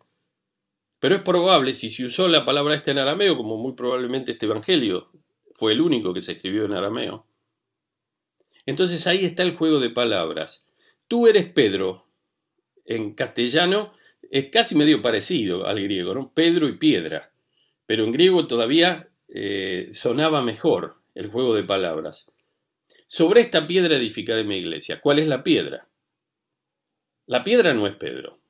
pero 0.99 1.17
es 1.17 1.23
probable, 1.23 1.75
si 1.75 1.91
se 1.91 2.07
usó 2.07 2.29
la 2.29 2.45
palabra 2.45 2.75
esta 2.75 2.91
en 2.91 2.99
arameo, 2.99 3.37
como 3.37 3.59
muy 3.59 3.75
probablemente 3.75 4.33
este 4.33 4.47
Evangelio 4.47 5.11
fue 5.55 5.73
el 5.73 5.81
único 5.81 6.15
que 6.15 6.23
se 6.23 6.33
escribió 6.33 6.65
en 6.65 6.73
arameo, 6.73 7.27
entonces 8.65 9.07
ahí 9.07 9.25
está 9.25 9.43
el 9.43 9.55
juego 9.55 9.79
de 9.79 9.91
palabras. 9.91 10.66
Tú 11.09 11.27
eres 11.27 11.51
Pedro. 11.53 12.07
En 12.85 13.15
castellano 13.15 13.93
es 14.31 14.51
casi 14.51 14.75
medio 14.75 15.03
parecido 15.03 15.67
al 15.67 15.81
griego, 15.83 16.15
¿no? 16.15 16.33
Pedro 16.33 16.69
y 16.69 16.77
piedra. 16.77 17.33
Pero 17.87 18.05
en 18.05 18.13
griego 18.13 18.47
todavía 18.47 19.09
eh, 19.29 19.91
sonaba 19.93 20.43
mejor 20.43 21.01
el 21.15 21.29
juego 21.29 21.55
de 21.55 21.65
palabras. 21.65 22.31
Sobre 23.07 23.41
esta 23.41 23.67
piedra 23.67 23.97
edificaré 23.97 24.45
mi 24.45 24.57
iglesia. 24.57 25.01
¿Cuál 25.01 25.21
es 25.21 25.29
la 25.29 25.43
piedra? 25.43 25.89
La 27.27 27.45
piedra 27.45 27.73
no 27.75 27.87
es 27.87 27.95
Pedro. 27.95 28.41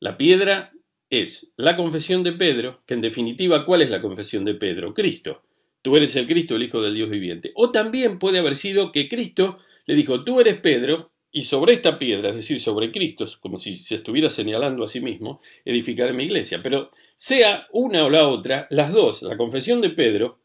La 0.00 0.16
piedra 0.16 0.72
es 1.10 1.52
la 1.56 1.76
confesión 1.76 2.22
de 2.22 2.32
Pedro, 2.32 2.82
que 2.86 2.94
en 2.94 3.00
definitiva, 3.00 3.64
¿cuál 3.64 3.82
es 3.82 3.90
la 3.90 4.00
confesión 4.00 4.44
de 4.44 4.54
Pedro? 4.54 4.94
Cristo. 4.94 5.42
Tú 5.82 5.96
eres 5.96 6.14
el 6.16 6.26
Cristo, 6.26 6.56
el 6.56 6.62
Hijo 6.62 6.82
del 6.82 6.94
Dios 6.94 7.08
viviente. 7.08 7.52
O 7.54 7.72
también 7.72 8.18
puede 8.18 8.38
haber 8.38 8.56
sido 8.56 8.92
que 8.92 9.08
Cristo 9.08 9.58
le 9.88 9.94
dijo, 9.94 10.22
tú 10.22 10.38
eres 10.38 10.60
Pedro, 10.60 11.12
y 11.32 11.44
sobre 11.44 11.72
esta 11.72 11.98
piedra, 11.98 12.28
es 12.28 12.36
decir, 12.36 12.60
sobre 12.60 12.92
Cristo, 12.92 13.24
como 13.40 13.56
si 13.56 13.78
se 13.78 13.94
estuviera 13.94 14.28
señalando 14.28 14.84
a 14.84 14.88
sí 14.88 15.00
mismo, 15.00 15.40
edificaré 15.64 16.12
mi 16.12 16.24
iglesia. 16.24 16.62
Pero 16.62 16.90
sea 17.16 17.66
una 17.72 18.04
o 18.04 18.10
la 18.10 18.28
otra, 18.28 18.66
las 18.68 18.92
dos, 18.92 19.22
la 19.22 19.38
confesión 19.38 19.80
de 19.80 19.88
Pedro 19.88 20.40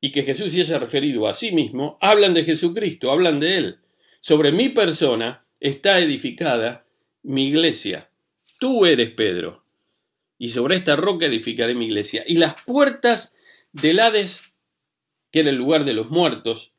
y 0.00 0.10
que 0.10 0.24
Jesús 0.24 0.52
se 0.52 0.62
haya 0.62 0.80
referido 0.80 1.28
a 1.28 1.34
sí 1.34 1.52
mismo, 1.52 1.96
hablan 2.00 2.34
de 2.34 2.42
Jesucristo, 2.42 3.12
hablan 3.12 3.38
de 3.38 3.56
Él. 3.56 3.78
Sobre 4.18 4.50
mi 4.50 4.70
persona 4.70 5.46
está 5.60 6.00
edificada 6.00 6.84
mi 7.22 7.46
iglesia. 7.46 8.10
Tú 8.58 8.84
eres 8.84 9.10
Pedro, 9.10 9.64
y 10.38 10.48
sobre 10.48 10.74
esta 10.74 10.96
roca 10.96 11.26
edificaré 11.26 11.76
mi 11.76 11.84
iglesia. 11.84 12.24
Y 12.26 12.34
las 12.34 12.64
puertas 12.64 13.36
del 13.70 14.00
Hades, 14.00 14.54
que 15.30 15.40
era 15.40 15.50
el 15.50 15.56
lugar 15.56 15.84
de 15.84 15.92
los 15.92 16.10
muertos, 16.10 16.74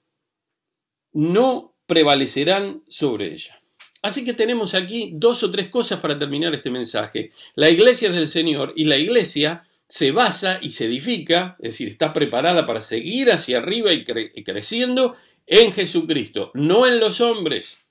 no 1.13 1.75
prevalecerán 1.85 2.83
sobre 2.87 3.33
ella. 3.33 3.61
Así 4.01 4.25
que 4.25 4.33
tenemos 4.33 4.73
aquí 4.73 5.11
dos 5.13 5.43
o 5.43 5.51
tres 5.51 5.69
cosas 5.69 5.99
para 5.99 6.17
terminar 6.17 6.53
este 6.55 6.71
mensaje. 6.71 7.31
La 7.55 7.69
iglesia 7.69 8.09
es 8.09 8.15
del 8.15 8.27
Señor 8.27 8.73
y 8.75 8.85
la 8.85 8.97
iglesia 8.97 9.67
se 9.87 10.11
basa 10.11 10.59
y 10.61 10.71
se 10.71 10.85
edifica, 10.85 11.57
es 11.59 11.71
decir, 11.71 11.89
está 11.89 12.13
preparada 12.13 12.65
para 12.65 12.81
seguir 12.81 13.31
hacia 13.31 13.57
arriba 13.57 13.93
y, 13.93 14.05
y 14.33 14.43
creciendo 14.43 15.15
en 15.45 15.71
Jesucristo, 15.73 16.51
no 16.53 16.87
en 16.87 16.99
los 16.99 17.21
hombres. 17.21 17.89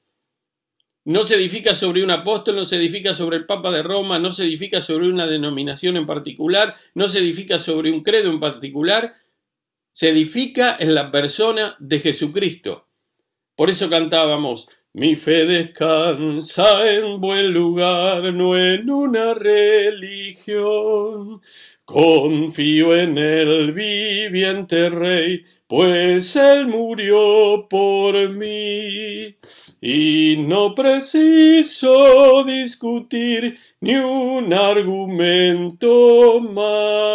No 1.04 1.24
se 1.24 1.36
edifica 1.36 1.74
sobre 1.74 2.02
un 2.02 2.10
apóstol, 2.10 2.56
no 2.56 2.64
se 2.64 2.76
edifica 2.76 3.14
sobre 3.14 3.36
el 3.36 3.46
Papa 3.46 3.70
de 3.70 3.82
Roma, 3.82 4.18
no 4.18 4.32
se 4.32 4.44
edifica 4.44 4.82
sobre 4.82 5.08
una 5.08 5.26
denominación 5.26 5.96
en 5.96 6.06
particular, 6.06 6.74
no 6.94 7.08
se 7.08 7.20
edifica 7.20 7.58
sobre 7.58 7.92
un 7.92 8.02
credo 8.02 8.30
en 8.30 8.40
particular, 8.40 9.14
se 9.92 10.08
edifica 10.08 10.76
en 10.78 10.94
la 10.94 11.10
persona 11.10 11.76
de 11.78 12.00
Jesucristo. 12.00 12.89
Por 13.60 13.68
eso 13.68 13.90
cantábamos, 13.90 14.70
mi 14.94 15.16
fe 15.16 15.44
descansa 15.44 16.90
en 16.90 17.20
buen 17.20 17.52
lugar, 17.52 18.32
no 18.32 18.56
en 18.56 18.88
una 18.88 19.34
religión. 19.34 20.62
Confío 21.84 22.96
en 22.96 23.18
el 23.18 23.72
viviente 23.72 24.88
Rey, 24.88 25.44
pues 25.66 26.36
Él 26.36 26.68
murió 26.68 27.66
por 27.68 28.30
mí. 28.30 29.36
Y 29.80 30.36
no 30.36 30.74
preciso 30.74 32.44
discutir 32.44 33.58
ni 33.80 33.94
un 33.96 34.52
argumento 34.52 36.40
más. 36.40 37.10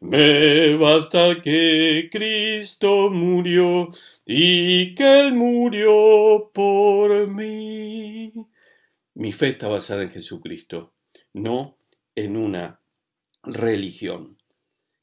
Me 0.00 0.74
basta 0.76 1.40
que 1.42 2.08
Cristo 2.10 3.10
murió 3.10 3.88
y 4.24 4.94
que 4.94 5.20
Él 5.20 5.34
murió 5.34 6.50
por 6.54 7.28
mí. 7.28 8.32
Mi 9.14 9.32
fe 9.32 9.48
está 9.48 9.68
basada 9.68 10.02
en 10.02 10.10
Jesucristo, 10.10 10.94
no 11.34 11.76
en 12.14 12.38
una 12.38 12.80
religión. 13.42 14.38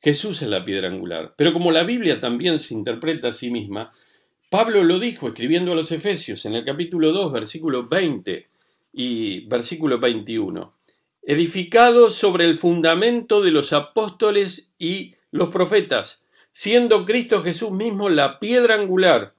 Jesús 0.02 0.42
es 0.42 0.50
la 0.50 0.66
piedra 0.66 0.88
angular, 0.88 1.36
pero 1.38 1.54
como 1.54 1.72
la 1.72 1.84
Biblia 1.84 2.20
también 2.20 2.58
se 2.58 2.74
interpreta 2.74 3.28
a 3.28 3.34
sí 3.34 3.52
misma, 3.52 3.92
Pablo 4.50 4.84
lo 4.84 4.98
dijo 4.98 5.28
escribiendo 5.28 5.74
a 5.74 5.76
los 5.76 5.92
Efesios 5.92 6.44
en 6.48 6.56
el 6.56 6.66
capítulo 6.66 7.12
2, 7.12 7.32
versículo 7.32 7.88
20 7.88 8.50
y 8.94 9.48
versículo 9.48 10.00
21. 10.00 10.74
Edificado 11.22 12.10
sobre 12.10 12.46
el 12.46 12.58
fundamento 12.58 13.44
de 13.44 13.52
los 13.52 13.74
apóstoles 13.74 14.74
y 14.80 15.14
los 15.30 15.50
profetas, 15.50 16.26
siendo 16.52 17.06
Cristo 17.06 17.44
Jesús 17.44 17.70
mismo 17.70 18.10
la 18.10 18.40
piedra 18.40 18.74
angular. 18.74 19.36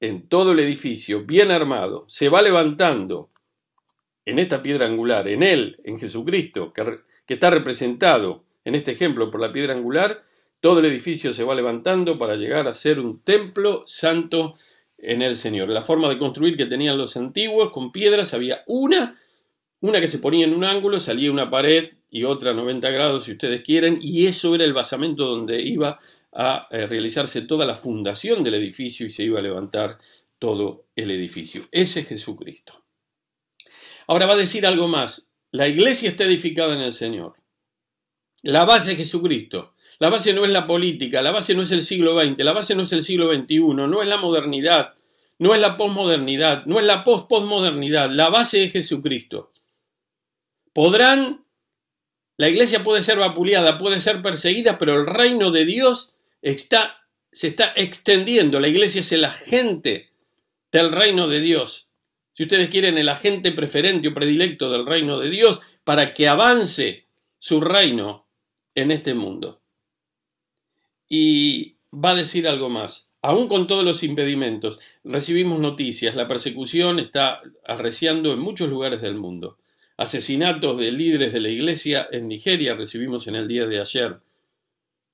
En 0.00 0.26
todo 0.26 0.50
el 0.50 0.58
edificio, 0.58 1.24
bien 1.24 1.52
armado, 1.52 2.04
se 2.08 2.28
va 2.28 2.42
levantando 2.42 3.30
en 4.24 4.40
esta 4.40 4.60
piedra 4.60 4.86
angular, 4.86 5.28
en 5.28 5.44
Él, 5.44 5.76
en 5.84 6.00
Jesucristo, 6.00 6.72
que, 6.72 6.98
que 7.26 7.34
está 7.34 7.48
representado 7.48 8.42
en 8.64 8.74
este 8.74 8.90
ejemplo 8.90 9.30
por 9.30 9.40
la 9.40 9.52
piedra 9.52 9.72
angular, 9.72 10.24
todo 10.62 10.78
el 10.78 10.86
edificio 10.86 11.32
se 11.32 11.42
va 11.42 11.56
levantando 11.56 12.20
para 12.20 12.36
llegar 12.36 12.68
a 12.68 12.72
ser 12.72 13.00
un 13.00 13.20
templo 13.20 13.82
santo 13.84 14.52
en 14.96 15.20
el 15.20 15.36
Señor. 15.36 15.68
La 15.68 15.82
forma 15.82 16.08
de 16.08 16.18
construir 16.18 16.56
que 16.56 16.66
tenían 16.66 16.96
los 16.96 17.16
antiguos 17.16 17.72
con 17.72 17.90
piedras 17.90 18.32
había 18.32 18.62
una, 18.68 19.20
una 19.80 20.00
que 20.00 20.06
se 20.06 20.20
ponía 20.20 20.46
en 20.46 20.54
un 20.54 20.62
ángulo, 20.62 21.00
salía 21.00 21.32
una 21.32 21.50
pared 21.50 21.94
y 22.10 22.22
otra 22.22 22.52
a 22.52 22.54
90 22.54 22.90
grados 22.90 23.24
si 23.24 23.32
ustedes 23.32 23.62
quieren, 23.62 23.98
y 24.00 24.26
eso 24.26 24.54
era 24.54 24.62
el 24.62 24.72
basamento 24.72 25.26
donde 25.26 25.60
iba 25.60 25.98
a 26.30 26.68
eh, 26.70 26.86
realizarse 26.86 27.42
toda 27.42 27.66
la 27.66 27.74
fundación 27.74 28.44
del 28.44 28.54
edificio 28.54 29.04
y 29.04 29.10
se 29.10 29.24
iba 29.24 29.40
a 29.40 29.42
levantar 29.42 29.98
todo 30.38 30.86
el 30.94 31.10
edificio. 31.10 31.66
Ese 31.72 32.00
es 32.00 32.06
Jesucristo. 32.06 32.84
Ahora 34.06 34.26
va 34.26 34.34
a 34.34 34.36
decir 34.36 34.64
algo 34.64 34.86
más. 34.86 35.28
La 35.50 35.66
iglesia 35.66 36.08
está 36.08 36.22
edificada 36.22 36.74
en 36.74 36.82
el 36.82 36.92
Señor. 36.92 37.34
La 38.42 38.64
base 38.64 38.92
es 38.92 38.98
Jesucristo. 38.98 39.74
La 39.98 40.08
base 40.08 40.32
no 40.32 40.44
es 40.44 40.50
la 40.50 40.66
política, 40.66 41.22
la 41.22 41.30
base 41.30 41.54
no 41.54 41.62
es 41.62 41.70
el 41.70 41.82
siglo 41.82 42.18
XX, 42.20 42.38
la 42.38 42.52
base 42.52 42.74
no 42.74 42.82
es 42.82 42.92
el 42.92 43.02
siglo 43.02 43.32
XXI, 43.32 43.60
no 43.60 44.02
es 44.02 44.08
la 44.08 44.16
modernidad, 44.16 44.94
no 45.38 45.54
es 45.54 45.60
la 45.60 45.76
posmodernidad, 45.76 46.64
no 46.66 46.80
es 46.80 46.86
la 46.86 47.04
post-posmodernidad, 47.04 48.10
la 48.10 48.28
base 48.28 48.64
es 48.64 48.72
Jesucristo. 48.72 49.52
Podrán, 50.72 51.44
la 52.36 52.48
iglesia 52.48 52.82
puede 52.82 53.02
ser 53.02 53.18
vapuleada, 53.18 53.78
puede 53.78 54.00
ser 54.00 54.22
perseguida, 54.22 54.78
pero 54.78 54.94
el 54.94 55.06
reino 55.06 55.50
de 55.50 55.64
Dios 55.64 56.16
está 56.40 57.02
se 57.32 57.48
está 57.48 57.72
extendiendo. 57.74 58.60
La 58.60 58.68
iglesia 58.68 59.00
es 59.00 59.10
el 59.12 59.24
agente 59.24 60.10
del 60.70 60.92
reino 60.92 61.26
de 61.26 61.40
Dios. 61.40 61.88
Si 62.34 62.44
ustedes 62.44 62.68
quieren, 62.68 62.98
el 62.98 63.08
agente 63.08 63.52
preferente 63.52 64.08
o 64.08 64.14
predilecto 64.14 64.70
del 64.70 64.86
reino 64.86 65.18
de 65.18 65.30
Dios 65.30 65.62
para 65.84 66.14
que 66.14 66.28
avance 66.28 67.08
su 67.38 67.60
reino 67.60 68.28
en 68.74 68.90
este 68.90 69.14
mundo. 69.14 69.61
Y 71.14 71.76
va 71.92 72.12
a 72.12 72.14
decir 72.14 72.48
algo 72.48 72.70
más. 72.70 73.10
Aún 73.20 73.46
con 73.46 73.66
todos 73.66 73.84
los 73.84 74.02
impedimentos, 74.02 74.80
recibimos 75.04 75.60
noticias. 75.60 76.14
La 76.14 76.26
persecución 76.26 76.98
está 76.98 77.42
arreciando 77.66 78.32
en 78.32 78.38
muchos 78.38 78.70
lugares 78.70 79.02
del 79.02 79.16
mundo. 79.16 79.58
Asesinatos 79.98 80.78
de 80.78 80.90
líderes 80.90 81.34
de 81.34 81.40
la 81.42 81.50
iglesia 81.50 82.08
en 82.10 82.28
Nigeria 82.28 82.74
recibimos 82.74 83.26
en 83.26 83.34
el 83.34 83.46
día 83.46 83.66
de 83.66 83.78
ayer. 83.78 84.20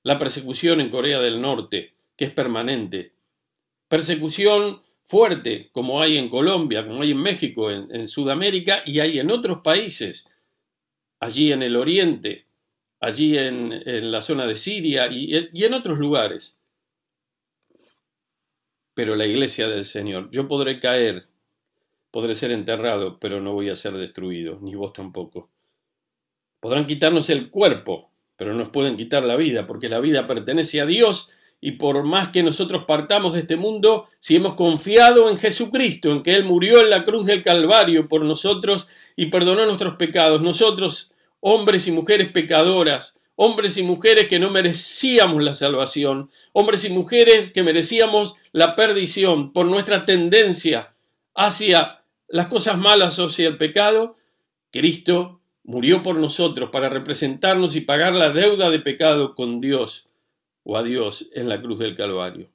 La 0.03 0.17
persecución 0.17 0.79
en 0.79 0.89
Corea 0.89 1.19
del 1.19 1.41
Norte, 1.41 1.95
que 2.15 2.23
es 2.23 2.31
permanente. 2.31 3.11
Persecución 3.89 4.81
fuerte, 5.03 5.67
como 5.73 6.01
hay 6.01 6.17
en 6.17 6.29
Colombia, 6.29 6.87
como 6.87 7.01
hay 7.01 7.11
en 7.11 7.21
México, 7.21 7.71
en, 7.71 8.07
Sudamérica 8.07 8.83
y 8.85 9.01
hay 9.01 9.19
en 9.19 9.31
otros 9.31 9.59
países, 9.61 10.29
allí 11.19 11.51
en 11.51 11.61
el 11.61 11.75
Oriente, 11.75 12.45
allí 12.99 13.37
en, 13.37 14.11
la 14.11 14.21
zona 14.21 14.45
de 14.45 14.55
Siria 14.55 15.07
y, 15.07 15.49
y 15.53 15.63
en 15.63 15.73
otros 15.73 15.99
lugares. 15.99 16.57
Pero 18.93 19.15
la 19.15 19.25
iglesia 19.25 19.67
del 19.67 19.85
Señor, 19.85 20.29
yo 20.31 20.47
podré 20.47 20.79
caer, 20.79 21.27
podré 22.11 22.35
ser 22.35 22.51
enterrado, 22.51 23.19
pero 23.19 23.39
no 23.39 23.53
voy 23.53 23.69
a 23.69 23.75
ser 23.75 23.93
destruido, 23.93 24.59
ni 24.61 24.75
vos 24.75 24.93
tampoco. 24.93 25.49
Podrán 26.59 26.85
quitarnos 26.85 27.29
el 27.29 27.49
cuerpo, 27.49 28.11
pero 28.35 28.53
nos 28.53 28.69
pueden 28.69 28.97
quitar 28.97 29.23
la 29.23 29.37
vida, 29.37 29.67
porque 29.67 29.89
la 29.89 29.99
vida 29.99 30.27
pertenece 30.27 30.81
a 30.81 30.85
Dios 30.85 31.31
y 31.61 31.73
por 31.73 32.03
más 32.03 32.29
que 32.29 32.41
nosotros 32.41 32.85
partamos 32.87 33.33
de 33.33 33.41
este 33.41 33.57
mundo, 33.57 34.07
si 34.19 34.37
hemos 34.37 34.53
confiado 34.53 35.29
en 35.29 35.37
Jesucristo, 35.37 36.11
en 36.11 36.23
que 36.23 36.35
Él 36.35 36.45
murió 36.45 36.79
en 36.79 36.89
la 36.89 37.03
cruz 37.03 37.25
del 37.25 37.43
Calvario 37.43 38.07
por 38.07 38.23
nosotros 38.23 38.87
y 39.15 39.25
perdonó 39.25 39.65
nuestros 39.65 39.95
pecados, 39.95 40.41
nosotros, 40.41 41.13
hombres 41.39 41.87
y 41.87 41.91
mujeres 41.91 42.31
pecadoras, 42.31 43.17
hombres 43.35 43.77
y 43.77 43.83
mujeres 43.83 44.27
que 44.27 44.39
no 44.39 44.51
merecíamos 44.51 45.43
la 45.43 45.53
salvación, 45.53 46.29
hombres 46.51 46.83
y 46.85 46.89
mujeres 46.89 47.51
que 47.51 47.63
merecíamos 47.63 48.35
la 48.51 48.75
perdición 48.75 49.53
por 49.53 49.65
nuestra 49.65 50.05
tendencia 50.05 50.93
hacia 51.35 52.03
las 52.27 52.47
cosas 52.47 52.77
malas 52.77 53.17
o 53.19 53.27
hacia 53.27 53.47
el 53.47 53.57
pecado, 53.57 54.15
Cristo 54.71 55.39
murió 55.63 56.03
por 56.03 56.15
nosotros 56.15 56.69
para 56.71 56.89
representarnos 56.89 57.75
y 57.75 57.81
pagar 57.81 58.13
la 58.13 58.31
deuda 58.31 58.69
de 58.69 58.79
pecado 58.79 59.35
con 59.35 59.61
Dios 59.61 60.09
o 60.63 60.77
a 60.77 60.83
Dios 60.83 61.29
en 61.33 61.47
la 61.47 61.61
cruz 61.61 61.79
del 61.79 61.95
Calvario. 61.95 62.49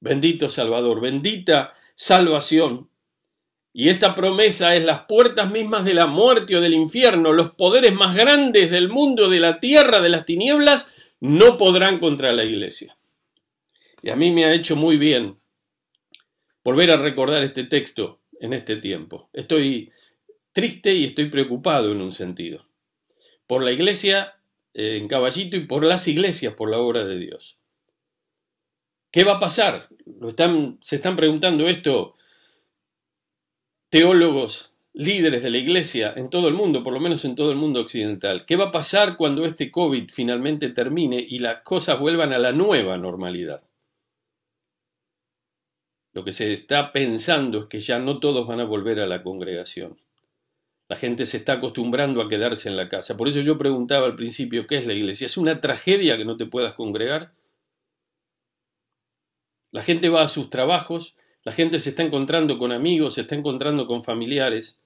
Bendito 0.00 0.48
Salvador, 0.50 1.00
bendita 1.00 1.74
salvación. 1.94 2.90
Y 3.78 3.90
esta 3.90 4.14
promesa 4.14 4.74
es 4.74 4.82
las 4.82 5.00
puertas 5.00 5.50
mismas 5.50 5.84
de 5.84 5.92
la 5.92 6.06
muerte 6.06 6.56
o 6.56 6.62
del 6.62 6.72
infierno, 6.72 7.34
los 7.34 7.50
poderes 7.50 7.92
más 7.92 8.16
grandes 8.16 8.70
del 8.70 8.88
mundo, 8.88 9.28
de 9.28 9.38
la 9.38 9.60
tierra, 9.60 10.00
de 10.00 10.08
las 10.08 10.24
tinieblas, 10.24 10.94
no 11.20 11.58
podrán 11.58 11.98
contra 11.98 12.32
la 12.32 12.42
iglesia. 12.42 12.96
Y 14.00 14.08
a 14.08 14.16
mí 14.16 14.30
me 14.30 14.46
ha 14.46 14.54
hecho 14.54 14.76
muy 14.76 14.96
bien 14.96 15.38
volver 16.64 16.90
a 16.90 16.96
recordar 16.96 17.44
este 17.44 17.64
texto 17.64 18.22
en 18.40 18.54
este 18.54 18.76
tiempo. 18.76 19.28
Estoy 19.34 19.92
triste 20.52 20.94
y 20.94 21.04
estoy 21.04 21.26
preocupado 21.26 21.92
en 21.92 22.00
un 22.00 22.12
sentido. 22.12 22.64
Por 23.46 23.62
la 23.62 23.72
iglesia 23.72 24.40
en 24.72 25.06
Caballito 25.06 25.58
y 25.58 25.66
por 25.66 25.84
las 25.84 26.08
iglesias, 26.08 26.54
por 26.54 26.70
la 26.70 26.78
obra 26.78 27.04
de 27.04 27.18
Dios. 27.18 27.58
¿Qué 29.10 29.22
va 29.22 29.34
a 29.34 29.38
pasar? 29.38 29.90
Lo 30.18 30.30
están, 30.30 30.78
se 30.80 30.96
están 30.96 31.14
preguntando 31.14 31.68
esto 31.68 32.15
teólogos, 33.96 34.74
líderes 34.92 35.42
de 35.42 35.48
la 35.48 35.56
iglesia 35.56 36.12
en 36.18 36.28
todo 36.28 36.48
el 36.48 36.54
mundo, 36.54 36.82
por 36.82 36.92
lo 36.92 37.00
menos 37.00 37.24
en 37.24 37.34
todo 37.34 37.50
el 37.50 37.56
mundo 37.56 37.80
occidental. 37.80 38.44
¿Qué 38.44 38.54
va 38.54 38.64
a 38.64 38.70
pasar 38.70 39.16
cuando 39.16 39.46
este 39.46 39.70
COVID 39.70 40.10
finalmente 40.12 40.68
termine 40.68 41.24
y 41.26 41.38
las 41.38 41.62
cosas 41.62 41.98
vuelvan 41.98 42.34
a 42.34 42.38
la 42.38 42.52
nueva 42.52 42.98
normalidad? 42.98 43.66
Lo 46.12 46.24
que 46.26 46.34
se 46.34 46.52
está 46.52 46.92
pensando 46.92 47.60
es 47.60 47.66
que 47.68 47.80
ya 47.80 47.98
no 47.98 48.20
todos 48.20 48.46
van 48.46 48.60
a 48.60 48.64
volver 48.64 49.00
a 49.00 49.06
la 49.06 49.22
congregación. 49.22 49.98
La 50.90 50.96
gente 50.96 51.24
se 51.24 51.38
está 51.38 51.54
acostumbrando 51.54 52.20
a 52.20 52.28
quedarse 52.28 52.68
en 52.68 52.76
la 52.76 52.90
casa. 52.90 53.16
Por 53.16 53.28
eso 53.28 53.40
yo 53.40 53.56
preguntaba 53.56 54.04
al 54.04 54.14
principio, 54.14 54.66
¿qué 54.66 54.76
es 54.76 54.86
la 54.86 54.92
iglesia? 54.92 55.24
¿Es 55.24 55.38
una 55.38 55.62
tragedia 55.62 56.18
que 56.18 56.26
no 56.26 56.36
te 56.36 56.44
puedas 56.44 56.74
congregar? 56.74 57.32
La 59.70 59.80
gente 59.80 60.10
va 60.10 60.20
a 60.20 60.28
sus 60.28 60.50
trabajos, 60.50 61.16
la 61.46 61.52
gente 61.52 61.78
se 61.78 61.90
está 61.90 62.02
encontrando 62.02 62.58
con 62.58 62.72
amigos, 62.72 63.14
se 63.14 63.20
está 63.20 63.36
encontrando 63.36 63.86
con 63.86 64.02
familiares, 64.02 64.82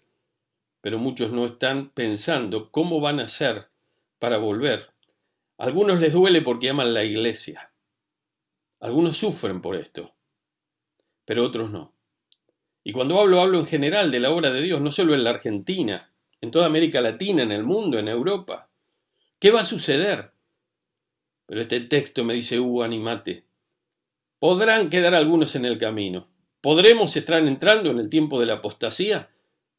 pero 0.83 0.99
muchos 0.99 1.33
no 1.33 1.46
están 1.46 1.88
pensando 1.88 2.70
cómo 2.70 3.01
van 3.01 3.18
a 3.18 3.23
hacer 3.25 3.70
para 4.18 4.37
volver. 4.37 4.90
A 5.57 5.64
algunos 5.64 6.01
les 6.01 6.12
duele 6.12 6.42
porque 6.42 6.68
aman 6.68 6.92
la 6.92 7.03
iglesia. 7.03 7.73
Algunos 8.79 9.16
sufren 9.16 9.62
por 9.62 9.75
esto, 9.75 10.12
pero 11.25 11.46
otros 11.46 11.70
no. 11.70 11.94
Y 12.85 12.92
cuando 12.92 13.18
hablo, 13.18 13.40
hablo 13.40 13.59
en 13.59 13.64
general 13.64 14.11
de 14.11 14.20
la 14.20 14.31
obra 14.31 14.51
de 14.51 14.61
Dios, 14.61 14.83
no 14.83 14.90
solo 14.90 15.14
en 15.14 15.25
la 15.25 15.31
Argentina, 15.31 16.12
en 16.42 16.51
toda 16.51 16.66
América 16.66 17.01
Latina, 17.01 17.42
en 17.42 17.53
el 17.53 17.64
mundo, 17.64 17.99
en 17.99 18.09
Europa. 18.09 18.68
¿Qué 19.38 19.51
va 19.51 19.61
a 19.61 19.64
suceder? 19.64 20.33
Pero 21.46 21.62
este 21.62 21.81
texto 21.81 22.23
me 22.23 22.35
dice, 22.35 22.61
Hugo, 22.61 22.83
animate. 22.83 23.46
Podrán 24.38 24.90
quedar 24.90 25.14
algunos 25.14 25.57
en 25.57 25.64
el 25.64 25.79
camino. 25.79 26.29
¿Podremos 26.61 27.16
estar 27.16 27.40
entrando 27.42 27.90
en 27.90 27.99
el 27.99 28.11
tiempo 28.11 28.38
de 28.38 28.46
la 28.46 28.55
apostasía? 28.55 29.31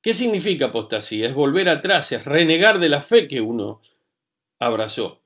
¿Qué 0.02 0.14
significa 0.14 0.68
apostasía? 0.68 1.28
Es 1.28 1.36
volver 1.36 1.70
atrás, 1.70 2.12
es 2.12 2.26
renegar 2.26 2.80
de 2.80 2.90
la 2.90 3.02
fe 3.02 3.28
que 3.28 3.42
uno 3.42 3.82
abrazó. 4.58 5.22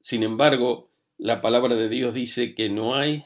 Sin 0.00 0.22
embargo, 0.22 0.90
la 1.18 1.40
palabra 1.40 1.74
de 1.74 1.88
Dios 1.88 2.14
dice 2.14 2.54
que 2.54 2.70
no 2.70 2.94
hay 2.94 3.24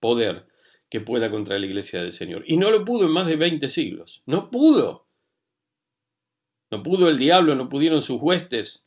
poder 0.00 0.46
que 0.88 1.00
pueda 1.00 1.30
contra 1.30 1.58
la 1.58 1.66
iglesia 1.66 2.00
del 2.00 2.12
Señor. 2.12 2.44
Y 2.46 2.58
no 2.58 2.70
lo 2.70 2.84
pudo 2.84 3.06
en 3.06 3.12
más 3.12 3.26
de 3.26 3.36
20 3.36 3.68
siglos. 3.68 4.22
No 4.26 4.50
pudo. 4.50 5.06
No 6.70 6.82
pudo 6.82 7.08
el 7.08 7.18
diablo, 7.18 7.54
no 7.54 7.68
pudieron 7.68 8.02
sus 8.02 8.20
huestes, 8.20 8.86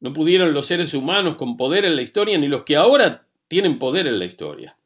no 0.00 0.12
pudieron 0.12 0.52
los 0.52 0.66
seres 0.66 0.94
humanos 0.94 1.36
con 1.36 1.56
poder 1.56 1.84
en 1.84 1.96
la 1.96 2.02
historia, 2.02 2.38
ni 2.38 2.48
los 2.48 2.64
que 2.64 2.76
ahora 2.76 3.26
tienen 3.48 3.78
poder 3.78 4.06
en 4.06 4.18
la 4.18 4.24
historia. 4.24 4.76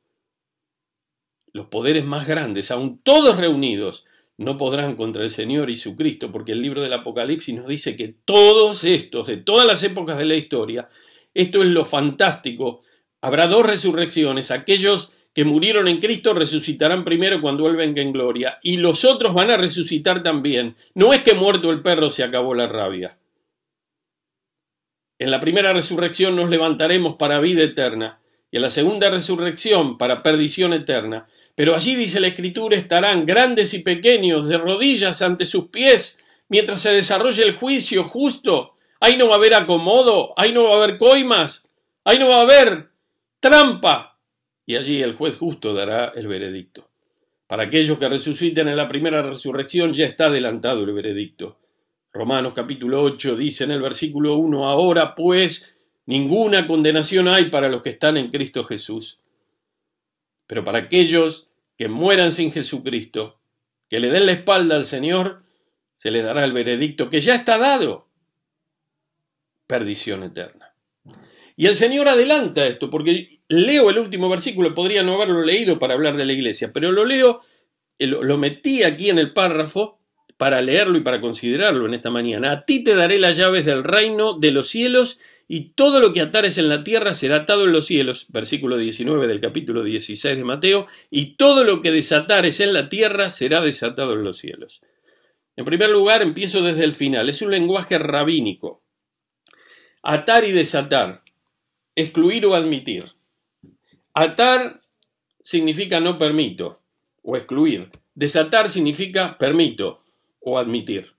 Los 1.53 1.67
poderes 1.67 2.05
más 2.05 2.27
grandes, 2.27 2.71
aun 2.71 2.99
todos 3.03 3.39
reunidos, 3.39 4.07
no 4.37 4.57
podrán 4.57 4.97
contra 4.97 5.25
el 5.25 5.31
Señor 5.31 5.71
y 5.71 5.77
su 5.77 5.97
Cristo, 5.97 6.31
porque 6.31 6.53
el 6.53 6.63
libro 6.63 6.83
del 6.83 6.93
Apocalipsis 6.93 7.55
nos 7.55 7.67
dice 7.67 7.97
que 7.97 8.15
todos 8.25 8.85
estos, 8.85 9.27
de 9.27 9.39
todas 9.39 9.67
las 9.67 9.83
épocas 9.83 10.17
de 10.19 10.27
la 10.27 10.37
historia, 10.37 10.89
esto 11.35 11.63
es 11.63 11.69
lo 11.69 11.85
fantástico, 11.85 12.83
habrá 13.21 13.49
dos 13.49 13.67
resurrecciones, 13.67 14.51
aquellos 14.51 15.15
que 15.35 15.45
murieron 15.45 15.89
en 15.89 16.01
Cristo 16.01 16.35
resucitarán 16.35 17.05
primero 17.05 17.41
cuando 17.41 17.69
Él 17.69 17.77
venga 17.77 18.03
en 18.03 18.13
gloria, 18.13 18.59
y 18.63 18.79
los 18.79 19.05
otros 19.05 19.35
van 19.35 19.51
a 19.51 19.57
resucitar 19.57 20.23
también. 20.23 20.75
No 20.95 21.13
es 21.13 21.23
que 21.23 21.35
muerto 21.35 21.71
el 21.71 21.83
perro 21.83 22.11
se 22.11 22.25
acabó 22.25 22.55
la 22.55 22.67
rabia. 22.67 23.19
En 25.19 25.31
la 25.31 25.41
primera 25.41 25.73
resurrección 25.73 26.37
nos 26.37 26.49
levantaremos 26.49 27.17
para 27.17 27.41
vida 27.41 27.63
eterna, 27.63 28.21
y 28.51 28.57
en 28.57 28.63
la 28.63 28.71
segunda 28.71 29.11
resurrección 29.11 29.99
para 29.99 30.23
perdición 30.23 30.73
eterna. 30.73 31.27
Pero 31.55 31.75
allí 31.75 31.95
dice 31.95 32.21
la 32.21 32.29
Escritura 32.29 32.77
estarán 32.77 33.27
grandes 33.27 33.75
y 33.75 33.81
pequeños 33.81 34.49
de 34.49 34.59
rodillas 34.59 35.23
ante 35.23 35.45
sus 35.45 35.69
pies, 35.69 36.19
mientras 36.49 36.81
se 36.81 36.91
desarrolle 36.91 37.43
el 37.43 37.57
juicio 37.57 38.05
justo. 38.05 38.75
Ahí 39.01 39.17
no 39.17 39.29
va 39.29 39.35
a 39.35 39.39
haber 39.39 39.55
acomodo, 39.55 40.33
ahí 40.37 40.53
no 40.53 40.65
va 40.65 40.75
a 40.75 40.85
haber 40.85 40.99
coimas, 40.99 41.69
ahí 42.05 42.19
no 42.19 42.29
va 42.29 42.39
a 42.39 42.43
haber 42.43 42.91
trampa, 43.41 44.19
y 44.67 44.77
allí 44.77 45.03
el 45.03 45.15
juez 45.15 45.37
justo 45.37 45.73
dará 45.73 46.13
el 46.15 46.27
veredicto. 46.27 46.89
Para 47.47 47.65
aquellos 47.65 47.99
que 47.99 48.09
resuciten 48.09 48.69
en 48.69 48.77
la 48.77 48.89
primera 48.89 49.23
resurrección 49.23 49.95
ya 49.95 50.05
está 50.05 50.27
adelantado 50.27 50.85
el 50.85 50.93
veredicto. 50.93 51.59
Romanos 52.13 52.53
capítulo 52.55 53.03
8 53.03 53.37
dice 53.37 53.65
en 53.65 53.71
el 53.71 53.81
versículo 53.81 54.37
1, 54.37 54.69
ahora 54.69 55.15
pues 55.15 55.78
ninguna 56.09 56.67
condenación 56.67 57.29
hay 57.29 57.51
para 57.51 57.69
los 57.69 57.83
que 57.83 57.91
están 57.91 58.17
en 58.17 58.31
Cristo 58.31 58.65
Jesús. 58.65 59.21
Pero 60.47 60.65
para 60.65 60.79
aquellos 60.79 61.51
que 61.77 61.89
mueran 61.89 62.33
sin 62.33 62.51
Jesucristo, 62.51 63.39
que 63.91 64.01
le 64.01 64.11
den 64.11 64.25
la 64.25 64.33
espalda 64.33 64.77
al 64.77 64.87
Señor, 64.87 65.43
se 65.97 66.11
les 66.11 66.25
dará 66.25 66.45
el 66.45 66.55
veredicto 66.55 67.11
que 67.11 67.21
ya 67.21 67.35
está 67.35 67.59
dado, 67.59 68.09
perdición 69.67 70.23
eterna. 70.23 70.75
Y 71.57 71.67
el 71.67 71.75
Señor 71.75 72.09
adelanta 72.09 72.67
esto, 72.67 72.89
porque 72.89 73.41
leo 73.49 73.91
el 73.91 73.99
último 73.99 74.31
versículo, 74.31 74.75
podría 74.75 75.03
no 75.03 75.17
haberlo 75.17 75.43
leído 75.43 75.79
para 75.79 75.93
hablar 75.93 76.17
de 76.17 76.25
la 76.25 76.33
iglesia, 76.33 76.73
pero 76.73 76.91
lo 76.91 77.05
leo, 77.05 77.39
eh, 77.99 78.07
lo 78.07 78.39
metí 78.39 78.83
aquí 78.83 79.11
en 79.11 79.19
el 79.19 79.35
párrafo 79.35 79.99
para 80.39 80.63
leerlo 80.63 80.97
y 80.97 81.03
para 81.03 81.21
considerarlo 81.21 81.85
en 81.85 81.93
esta 81.93 82.11
mañana. 82.11 82.53
A 82.53 82.65
ti 82.65 82.83
te 82.83 82.95
daré 82.95 83.19
las 83.19 83.37
llaves 83.37 83.67
del 83.67 83.85
reino 83.85 84.39
de 84.39 84.53
los 84.53 84.69
cielos 84.69 85.21
y 85.49 85.71
todo 85.71 86.01
lo 86.01 86.13
que 86.13 86.21
atares 86.21 86.59
en 86.59 86.69
la 86.69 86.85
tierra 86.85 87.15
será 87.15 87.37
atado 87.37 87.65
en 87.65 87.73
los 87.73 87.87
cielos, 87.87 88.27
versículo 88.29 88.77
19 88.77 89.27
del 89.27 89.41
capítulo 89.41 89.83
16 89.83 90.37
de 90.37 90.45
Mateo, 90.45 90.87
y 91.11 91.37
todo 91.37 91.65
lo 91.65 91.81
que 91.81 91.91
desatares 91.91 92.61
en 92.61 92.75
la 92.75 92.91
tierra 92.91 93.31
será 93.31 93.63
desatado 93.63 94.13
en 94.13 94.25
los 94.25 94.37
cielos. 94.37 94.83
En 95.57 95.65
primer 95.65 95.89
lugar, 95.89 96.21
empiezo 96.21 96.63
desde 96.63 96.85
el 96.85 96.95
final, 96.95 97.31
es 97.31 97.41
un 97.41 97.51
lenguaje 97.51 97.99
rabínico. 97.99 98.83
Atar 100.03 100.45
y 100.45 100.53
desatar, 100.53 101.23
excluir 101.97 102.45
o 102.45 102.55
admitir. 102.55 103.07
Atar 104.13 104.83
significa 105.43 105.99
no 105.99 106.19
permito 106.19 106.83
o 107.23 107.37
excluir. 107.37 107.91
Desatar 108.15 108.69
significa 108.69 109.39
permito 109.39 110.01
o 110.41 110.59
admitir. 110.59 111.15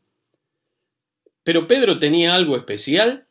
Pero 1.43 1.67
Pedro 1.67 1.97
tenía 1.97 2.35
algo 2.35 2.55
especial. 2.55 3.28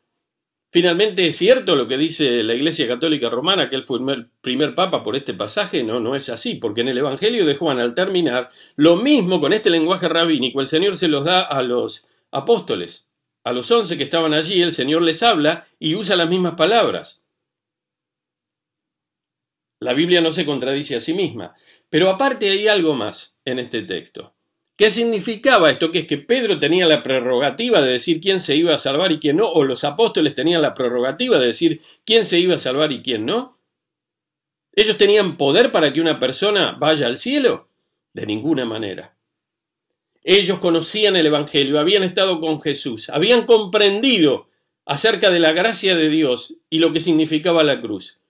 Finalmente 0.71 1.27
es 1.27 1.37
cierto 1.37 1.77
lo 1.77 1.89
que 1.89 1.97
dice 1.97 2.43
la 2.43 2.55
Iglesia 2.55 2.87
Católica 2.87 3.31
Romana, 3.31 3.71
que 3.71 3.77
él 3.77 3.85
fue 3.85 3.99
el 3.99 4.31
primer 4.43 4.75
papa 4.75 5.03
por 5.03 5.17
este 5.17 5.33
pasaje. 5.33 5.83
No, 5.83 5.99
no 5.99 6.15
es 6.15 6.29
así, 6.29 6.57
porque 6.57 6.83
en 6.83 6.89
el 6.89 6.99
Evangelio 6.99 7.47
de 7.47 7.55
Juan, 7.55 7.79
al 7.79 7.95
terminar, 7.95 8.49
lo 8.77 8.97
mismo 8.97 9.41
con 9.41 9.55
este 9.55 9.71
lenguaje 9.71 10.09
rabínico, 10.09 10.61
el 10.61 10.67
Señor 10.67 10.99
se 10.99 11.09
los 11.09 11.25
da 11.25 11.41
a 11.41 11.63
los 11.63 12.09
apóstoles. 12.31 13.09
A 13.45 13.53
los 13.53 13.71
once 13.71 13.97
que 13.97 14.05
estaban 14.05 14.35
allí, 14.35 14.61
el 14.61 14.73
Señor 14.73 15.03
les 15.03 15.23
habla 15.23 15.67
y 15.79 15.95
usa 15.95 16.17
las 16.17 16.29
mismas 16.29 16.55
palabras. 16.55 17.23
La 19.81 19.95
Biblia 19.95 20.21
no 20.21 20.33
se 20.33 20.45
contradice 20.45 20.97
a 20.97 21.01
sí 21.01 21.15
misma. 21.15 21.55
Pero 21.89 22.11
aparte 22.11 22.51
hay 22.51 22.69
algo 22.69 22.95
más 22.95 23.41
en 23.45 23.59
este 23.59 23.83
texto. 23.83 24.35
¿Qué 24.79 24.93
significaba 24.93 25.73
esto? 25.73 25.91
Que 25.91 25.99
es 25.99 26.07
que 26.07 26.19
Pedro 26.19 26.61
tenía 26.61 26.87
la 26.87 27.03
prerrogativa 27.03 27.83
de 27.83 27.91
decir 27.91 28.21
quién 28.21 28.41
se 28.41 28.55
iba 28.55 28.73
a 28.73 28.79
salvar 28.79 29.11
y 29.11 29.19
quién 29.19 29.39
no, 29.39 29.49
o 29.49 29.65
los 29.65 29.83
apóstoles 29.83 30.37
tenían 30.37 30.63
la 30.63 30.75
prerrogativa 30.75 31.37
de 31.41 31.49
decir 31.49 31.83
quién 32.07 32.25
se 32.25 32.39
iba 32.39 32.55
a 32.55 32.61
salvar 32.61 32.93
y 32.93 33.03
quién 33.03 33.27
no. 33.27 33.59
¿Ellos 34.73 34.97
tenían 34.97 35.37
poder 35.37 35.73
para 35.73 35.93
que 35.93 36.01
una 36.01 36.21
persona 36.21 36.77
vaya 36.79 37.09
al 37.09 37.19
cielo? 37.19 37.69
De 38.13 38.25
ninguna 38.25 38.65
manera. 38.67 39.17
Ellos 40.23 40.61
conocían 40.61 41.17
el 41.17 41.27
Evangelio, 41.27 41.81
habían 41.81 42.05
estado 42.05 42.41
con 42.41 42.61
Jesús, 42.61 43.11
habían 43.11 43.47
comprendido 43.47 44.49
acerca 44.87 45.31
de 45.31 45.41
la 45.41 45.51
gracia 45.51 45.97
de 45.97 46.09
Dios 46.09 46.55
y 46.71 46.79
lo 46.79 46.93
que 46.93 47.01
significaba 47.01 47.65
la 47.65 47.81
cruz. 47.81 48.21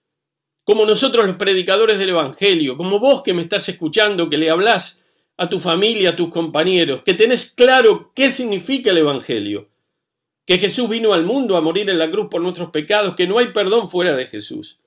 Como 0.64 0.86
nosotros 0.86 1.26
los 1.26 1.36
predicadores 1.36 1.98
del 1.98 2.08
Evangelio, 2.08 2.78
como 2.78 3.00
vos 3.00 3.22
que 3.22 3.34
me 3.34 3.42
estás 3.42 3.68
escuchando, 3.68 4.30
que 4.30 4.38
le 4.38 4.48
hablás 4.48 5.04
a 5.38 5.48
tu 5.48 5.60
familia, 5.60 6.10
a 6.10 6.16
tus 6.16 6.28
compañeros, 6.30 7.02
que 7.02 7.14
tenés 7.14 7.46
claro 7.46 8.12
qué 8.14 8.30
significa 8.30 8.90
el 8.90 8.98
Evangelio, 8.98 9.70
que 10.44 10.58
Jesús 10.58 10.90
vino 10.90 11.14
al 11.14 11.24
mundo 11.24 11.56
a 11.56 11.60
morir 11.60 11.88
en 11.88 11.98
la 11.98 12.10
cruz 12.10 12.26
por 12.28 12.42
nuestros 12.42 12.70
pecados, 12.70 13.14
que 13.14 13.28
no 13.28 13.38
hay 13.38 13.52
perdón 13.52 13.88
fuera 13.88 14.16
de 14.16 14.26
Jesús. 14.26 14.80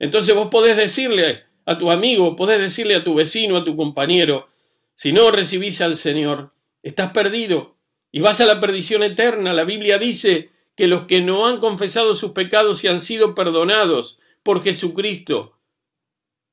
Entonces 0.00 0.34
vos 0.34 0.48
podés 0.48 0.76
decirle 0.76 1.44
a 1.64 1.78
tu 1.78 1.90
amigo, 1.92 2.34
podés 2.34 2.60
decirle 2.60 2.96
a 2.96 3.04
tu 3.04 3.14
vecino, 3.14 3.56
a 3.56 3.64
tu 3.64 3.76
compañero, 3.76 4.48
si 4.96 5.12
no 5.12 5.30
recibís 5.30 5.80
al 5.80 5.96
Señor, 5.96 6.52
estás 6.82 7.12
perdido 7.12 7.76
y 8.10 8.20
vas 8.20 8.40
a 8.40 8.46
la 8.46 8.58
perdición 8.58 9.04
eterna. 9.04 9.52
La 9.52 9.64
Biblia 9.64 9.98
dice 9.98 10.50
que 10.74 10.88
los 10.88 11.04
que 11.04 11.20
no 11.20 11.46
han 11.46 11.60
confesado 11.60 12.16
sus 12.16 12.32
pecados 12.32 12.82
y 12.82 12.88
han 12.88 13.00
sido 13.00 13.36
perdonados 13.36 14.18
por 14.42 14.64
Jesucristo, 14.64 15.56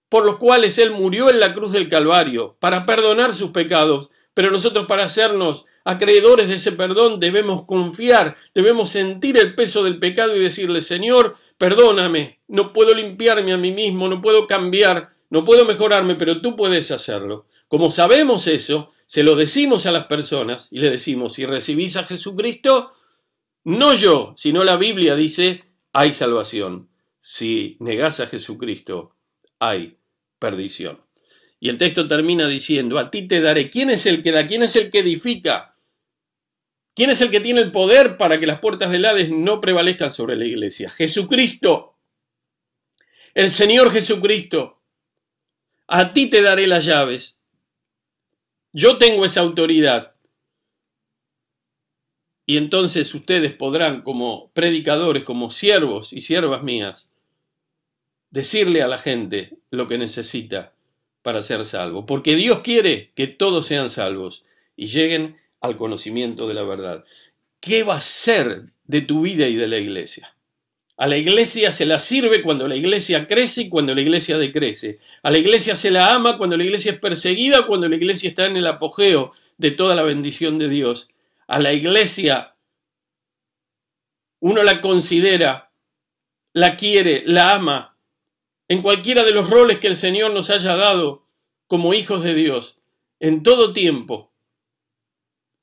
por 0.09 0.25
los 0.25 0.37
cuales 0.37 0.77
Él 0.77 0.91
murió 0.91 1.29
en 1.29 1.39
la 1.39 1.53
cruz 1.53 1.71
del 1.71 1.87
Calvario, 1.87 2.57
para 2.59 2.85
perdonar 2.85 3.33
sus 3.33 3.51
pecados, 3.51 4.09
pero 4.33 4.51
nosotros 4.51 4.87
para 4.87 5.05
hacernos 5.05 5.65
acreedores 5.83 6.49
de 6.49 6.55
ese 6.55 6.71
perdón 6.73 7.19
debemos 7.19 7.65
confiar, 7.65 8.35
debemos 8.53 8.89
sentir 8.89 9.37
el 9.37 9.55
peso 9.55 9.83
del 9.83 9.99
pecado 9.99 10.35
y 10.35 10.39
decirle, 10.39 10.81
Señor, 10.81 11.35
perdóname, 11.57 12.39
no 12.47 12.73
puedo 12.73 12.93
limpiarme 12.93 13.53
a 13.53 13.57
mí 13.57 13.71
mismo, 13.71 14.07
no 14.07 14.21
puedo 14.21 14.47
cambiar, 14.47 15.09
no 15.29 15.45
puedo 15.45 15.65
mejorarme, 15.65 16.15
pero 16.15 16.41
tú 16.41 16.55
puedes 16.55 16.91
hacerlo. 16.91 17.45
Como 17.67 17.91
sabemos 17.91 18.47
eso, 18.47 18.89
se 19.05 19.23
lo 19.23 19.35
decimos 19.35 19.85
a 19.85 19.91
las 19.91 20.05
personas 20.05 20.69
y 20.71 20.79
le 20.79 20.89
decimos, 20.89 21.33
si 21.33 21.45
recibís 21.45 21.97
a 21.97 22.03
Jesucristo, 22.03 22.93
no 23.63 23.93
yo, 23.93 24.33
sino 24.35 24.63
la 24.63 24.75
Biblia 24.75 25.15
dice, 25.15 25.63
hay 25.93 26.13
salvación. 26.13 26.89
Si 27.19 27.77
negás 27.79 28.19
a 28.21 28.27
Jesucristo, 28.27 29.15
hay 29.59 29.98
perdición. 30.39 31.01
Y 31.59 31.69
el 31.69 31.77
texto 31.77 32.07
termina 32.07 32.47
diciendo, 32.47 32.97
a 32.97 33.11
ti 33.11 33.27
te 33.27 33.41
daré. 33.41 33.69
¿Quién 33.69 33.89
es 33.89 34.05
el 34.05 34.21
que 34.21 34.31
da? 34.31 34.47
¿Quién 34.47 34.63
es 34.63 34.75
el 34.75 34.89
que 34.89 34.99
edifica? 34.99 35.75
¿Quién 36.95 37.09
es 37.09 37.21
el 37.21 37.29
que 37.29 37.39
tiene 37.39 37.61
el 37.61 37.71
poder 37.71 38.17
para 38.17 38.39
que 38.39 38.47
las 38.47 38.59
puertas 38.59 38.91
del 38.91 39.05
Hades 39.05 39.29
no 39.29 39.61
prevalezcan 39.61 40.11
sobre 40.11 40.35
la 40.35 40.45
iglesia? 40.45 40.89
Jesucristo. 40.89 41.97
El 43.33 43.51
Señor 43.51 43.91
Jesucristo. 43.91 44.81
A 45.87 46.13
ti 46.13 46.29
te 46.29 46.41
daré 46.41 46.67
las 46.67 46.85
llaves. 46.85 47.39
Yo 48.71 48.97
tengo 48.97 49.25
esa 49.25 49.41
autoridad. 49.41 50.15
Y 52.45 52.57
entonces 52.57 53.13
ustedes 53.13 53.53
podrán, 53.53 54.01
como 54.01 54.51
predicadores, 54.53 55.23
como 55.23 55.49
siervos 55.49 56.13
y 56.13 56.21
siervas 56.21 56.63
mías, 56.63 57.08
decirle 58.31 58.81
a 58.81 58.87
la 58.87 58.97
gente 58.97 59.57
lo 59.71 59.87
que 59.87 59.97
necesita 59.97 60.73
para 61.21 61.41
ser 61.41 61.65
salvo, 61.65 62.05
porque 62.05 62.35
Dios 62.35 62.59
quiere 62.61 63.11
que 63.15 63.27
todos 63.27 63.65
sean 63.65 63.89
salvos 63.89 64.45
y 64.75 64.87
lleguen 64.87 65.37
al 65.61 65.77
conocimiento 65.77 66.47
de 66.47 66.53
la 66.53 66.63
verdad. 66.63 67.03
¿Qué 67.59 67.83
va 67.83 67.95
a 67.95 68.01
ser 68.01 68.63
de 68.85 69.01
tu 69.01 69.21
vida 69.21 69.47
y 69.47 69.55
de 69.55 69.67
la 69.67 69.77
iglesia? 69.77 70.35
A 70.95 71.07
la 71.07 71.17
iglesia 71.17 71.71
se 71.71 71.85
la 71.85 71.97
sirve 71.97 72.41
cuando 72.41 72.67
la 72.67 72.75
iglesia 72.75 73.25
crece 73.27 73.63
y 73.63 73.69
cuando 73.69 73.95
la 73.95 74.01
iglesia 74.01 74.37
decrece. 74.37 74.99
A 75.23 75.31
la 75.31 75.37
iglesia 75.37 75.75
se 75.75 75.91
la 75.91 76.13
ama 76.13 76.37
cuando 76.37 76.57
la 76.57 76.65
iglesia 76.65 76.91
es 76.91 76.99
perseguida, 76.99 77.65
cuando 77.67 77.87
la 77.87 77.95
iglesia 77.95 78.29
está 78.29 78.45
en 78.45 78.57
el 78.57 78.67
apogeo 78.67 79.31
de 79.57 79.71
toda 79.71 79.95
la 79.95 80.03
bendición 80.03 80.59
de 80.59 80.67
Dios. 80.67 81.11
A 81.47 81.59
la 81.59 81.73
iglesia 81.73 82.55
uno 84.41 84.63
la 84.63 84.81
considera, 84.81 85.71
la 86.53 86.75
quiere, 86.75 87.23
la 87.25 87.55
ama 87.55 87.97
en 88.69 88.83
cualquiera 88.83 89.23
de 89.23 89.31
los 89.31 89.49
roles 89.49 89.79
que 89.79 89.87
el 89.87 89.97
Señor 89.97 90.31
nos 90.31 90.51
haya 90.51 90.75
dado 90.75 91.25
como 91.67 91.93
hijos 91.93 92.23
de 92.23 92.35
Dios, 92.35 92.79
en 93.19 93.43
todo 93.43 93.73
tiempo, 93.73 94.31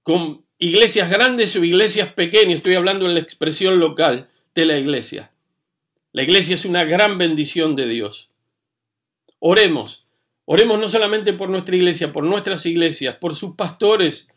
con 0.02 0.44
iglesias 0.58 1.08
grandes 1.08 1.54
o 1.56 1.64
iglesias 1.64 2.12
pequeñas, 2.12 2.56
estoy 2.56 2.74
hablando 2.74 3.06
en 3.06 3.14
la 3.14 3.20
expresión 3.20 3.78
local 3.78 4.28
de 4.54 4.66
la 4.66 4.78
iglesia. 4.78 5.32
La 6.12 6.24
iglesia 6.24 6.54
es 6.54 6.64
una 6.64 6.84
gran 6.84 7.16
bendición 7.16 7.76
de 7.76 7.86
Dios. 7.86 8.32
Oremos, 9.38 10.06
oremos 10.44 10.80
no 10.80 10.88
solamente 10.88 11.32
por 11.32 11.48
nuestra 11.48 11.76
iglesia, 11.76 12.12
por 12.12 12.24
nuestras 12.24 12.66
iglesias, 12.66 13.16
por 13.16 13.36
sus 13.36 13.54
pastores, 13.54 14.28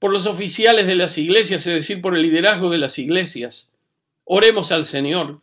por 0.00 0.10
los 0.10 0.26
oficiales 0.26 0.86
de 0.86 0.96
las 0.96 1.18
iglesias, 1.18 1.66
es 1.66 1.74
decir, 1.74 2.00
por 2.00 2.16
el 2.16 2.22
liderazgo 2.22 2.70
de 2.70 2.78
las 2.78 2.98
iglesias. 2.98 3.70
Oremos 4.24 4.72
al 4.72 4.86
Señor 4.86 5.40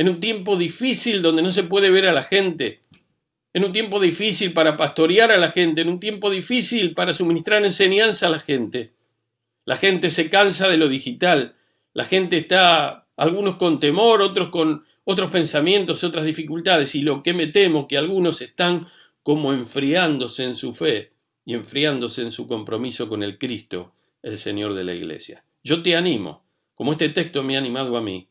en 0.00 0.08
un 0.08 0.18
tiempo 0.18 0.56
difícil 0.56 1.20
donde 1.20 1.42
no 1.42 1.52
se 1.52 1.62
puede 1.62 1.90
ver 1.90 2.06
a 2.06 2.12
la 2.12 2.22
gente, 2.22 2.80
en 3.52 3.64
un 3.64 3.72
tiempo 3.72 4.00
difícil 4.00 4.54
para 4.54 4.78
pastorear 4.78 5.30
a 5.30 5.36
la 5.36 5.50
gente, 5.50 5.82
en 5.82 5.90
un 5.90 6.00
tiempo 6.00 6.30
difícil 6.30 6.94
para 6.94 7.12
suministrar 7.12 7.62
enseñanza 7.66 8.26
a 8.26 8.30
la 8.30 8.38
gente. 8.38 8.94
La 9.66 9.76
gente 9.76 10.10
se 10.10 10.30
cansa 10.30 10.68
de 10.68 10.78
lo 10.78 10.88
digital, 10.88 11.54
la 11.92 12.04
gente 12.04 12.38
está, 12.38 13.08
algunos 13.14 13.56
con 13.56 13.78
temor, 13.78 14.22
otros 14.22 14.48
con 14.48 14.86
otros 15.04 15.30
pensamientos, 15.30 16.02
otras 16.02 16.24
dificultades, 16.24 16.94
y 16.94 17.02
lo 17.02 17.22
que 17.22 17.34
me 17.34 17.48
temo 17.48 17.86
que 17.86 17.98
algunos 17.98 18.40
están 18.40 18.86
como 19.22 19.52
enfriándose 19.52 20.44
en 20.44 20.54
su 20.54 20.72
fe 20.72 21.12
y 21.44 21.52
enfriándose 21.52 22.22
en 22.22 22.32
su 22.32 22.46
compromiso 22.46 23.06
con 23.06 23.22
el 23.22 23.36
Cristo, 23.36 23.92
el 24.22 24.38
Señor 24.38 24.72
de 24.72 24.84
la 24.84 24.94
Iglesia. 24.94 25.44
Yo 25.62 25.82
te 25.82 25.94
animo, 25.94 26.46
como 26.74 26.92
este 26.92 27.10
texto 27.10 27.42
me 27.42 27.56
ha 27.56 27.58
animado 27.58 27.98
a 27.98 28.00
mí, 28.00 28.29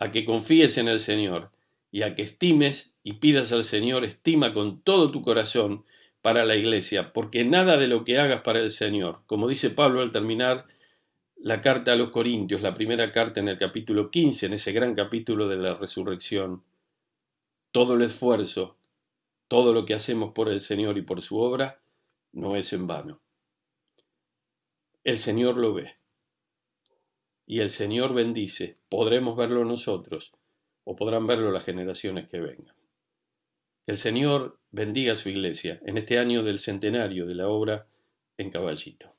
a 0.00 0.10
que 0.10 0.24
confíes 0.24 0.78
en 0.78 0.88
el 0.88 0.98
Señor 0.98 1.52
y 1.92 2.02
a 2.02 2.14
que 2.14 2.22
estimes 2.22 2.96
y 3.04 3.14
pidas 3.14 3.52
al 3.52 3.64
Señor 3.64 4.04
estima 4.04 4.52
con 4.52 4.80
todo 4.80 5.10
tu 5.10 5.22
corazón 5.22 5.84
para 6.22 6.44
la 6.44 6.56
iglesia, 6.56 7.12
porque 7.12 7.44
nada 7.44 7.76
de 7.76 7.86
lo 7.86 8.04
que 8.04 8.18
hagas 8.18 8.40
para 8.40 8.60
el 8.60 8.70
Señor, 8.70 9.20
como 9.26 9.46
dice 9.46 9.70
Pablo 9.70 10.00
al 10.00 10.10
terminar 10.10 10.66
la 11.36 11.60
carta 11.60 11.92
a 11.92 11.96
los 11.96 12.10
Corintios, 12.10 12.62
la 12.62 12.74
primera 12.74 13.12
carta 13.12 13.40
en 13.40 13.48
el 13.48 13.58
capítulo 13.58 14.10
15, 14.10 14.46
en 14.46 14.54
ese 14.54 14.72
gran 14.72 14.94
capítulo 14.94 15.48
de 15.48 15.56
la 15.56 15.74
resurrección, 15.74 16.64
todo 17.70 17.94
el 17.94 18.02
esfuerzo, 18.02 18.76
todo 19.48 19.72
lo 19.72 19.84
que 19.84 19.94
hacemos 19.94 20.32
por 20.32 20.48
el 20.48 20.60
Señor 20.60 20.96
y 20.98 21.02
por 21.02 21.20
su 21.22 21.38
obra, 21.38 21.82
no 22.32 22.56
es 22.56 22.72
en 22.72 22.86
vano. 22.86 23.20
El 25.04 25.18
Señor 25.18 25.56
lo 25.56 25.74
ve 25.74 25.99
y 27.50 27.58
el 27.58 27.70
Señor 27.70 28.14
bendice, 28.14 28.78
podremos 28.88 29.36
verlo 29.36 29.64
nosotros 29.64 30.32
o 30.84 30.94
podrán 30.94 31.26
verlo 31.26 31.50
las 31.50 31.64
generaciones 31.64 32.28
que 32.28 32.38
vengan. 32.38 32.76
Que 33.84 33.90
el 33.90 33.98
Señor 33.98 34.60
bendiga 34.70 35.14
a 35.14 35.16
su 35.16 35.30
iglesia 35.30 35.80
en 35.84 35.98
este 35.98 36.20
año 36.20 36.44
del 36.44 36.60
centenario 36.60 37.26
de 37.26 37.34
la 37.34 37.48
obra 37.48 37.88
en 38.36 38.50
Caballito. 38.50 39.16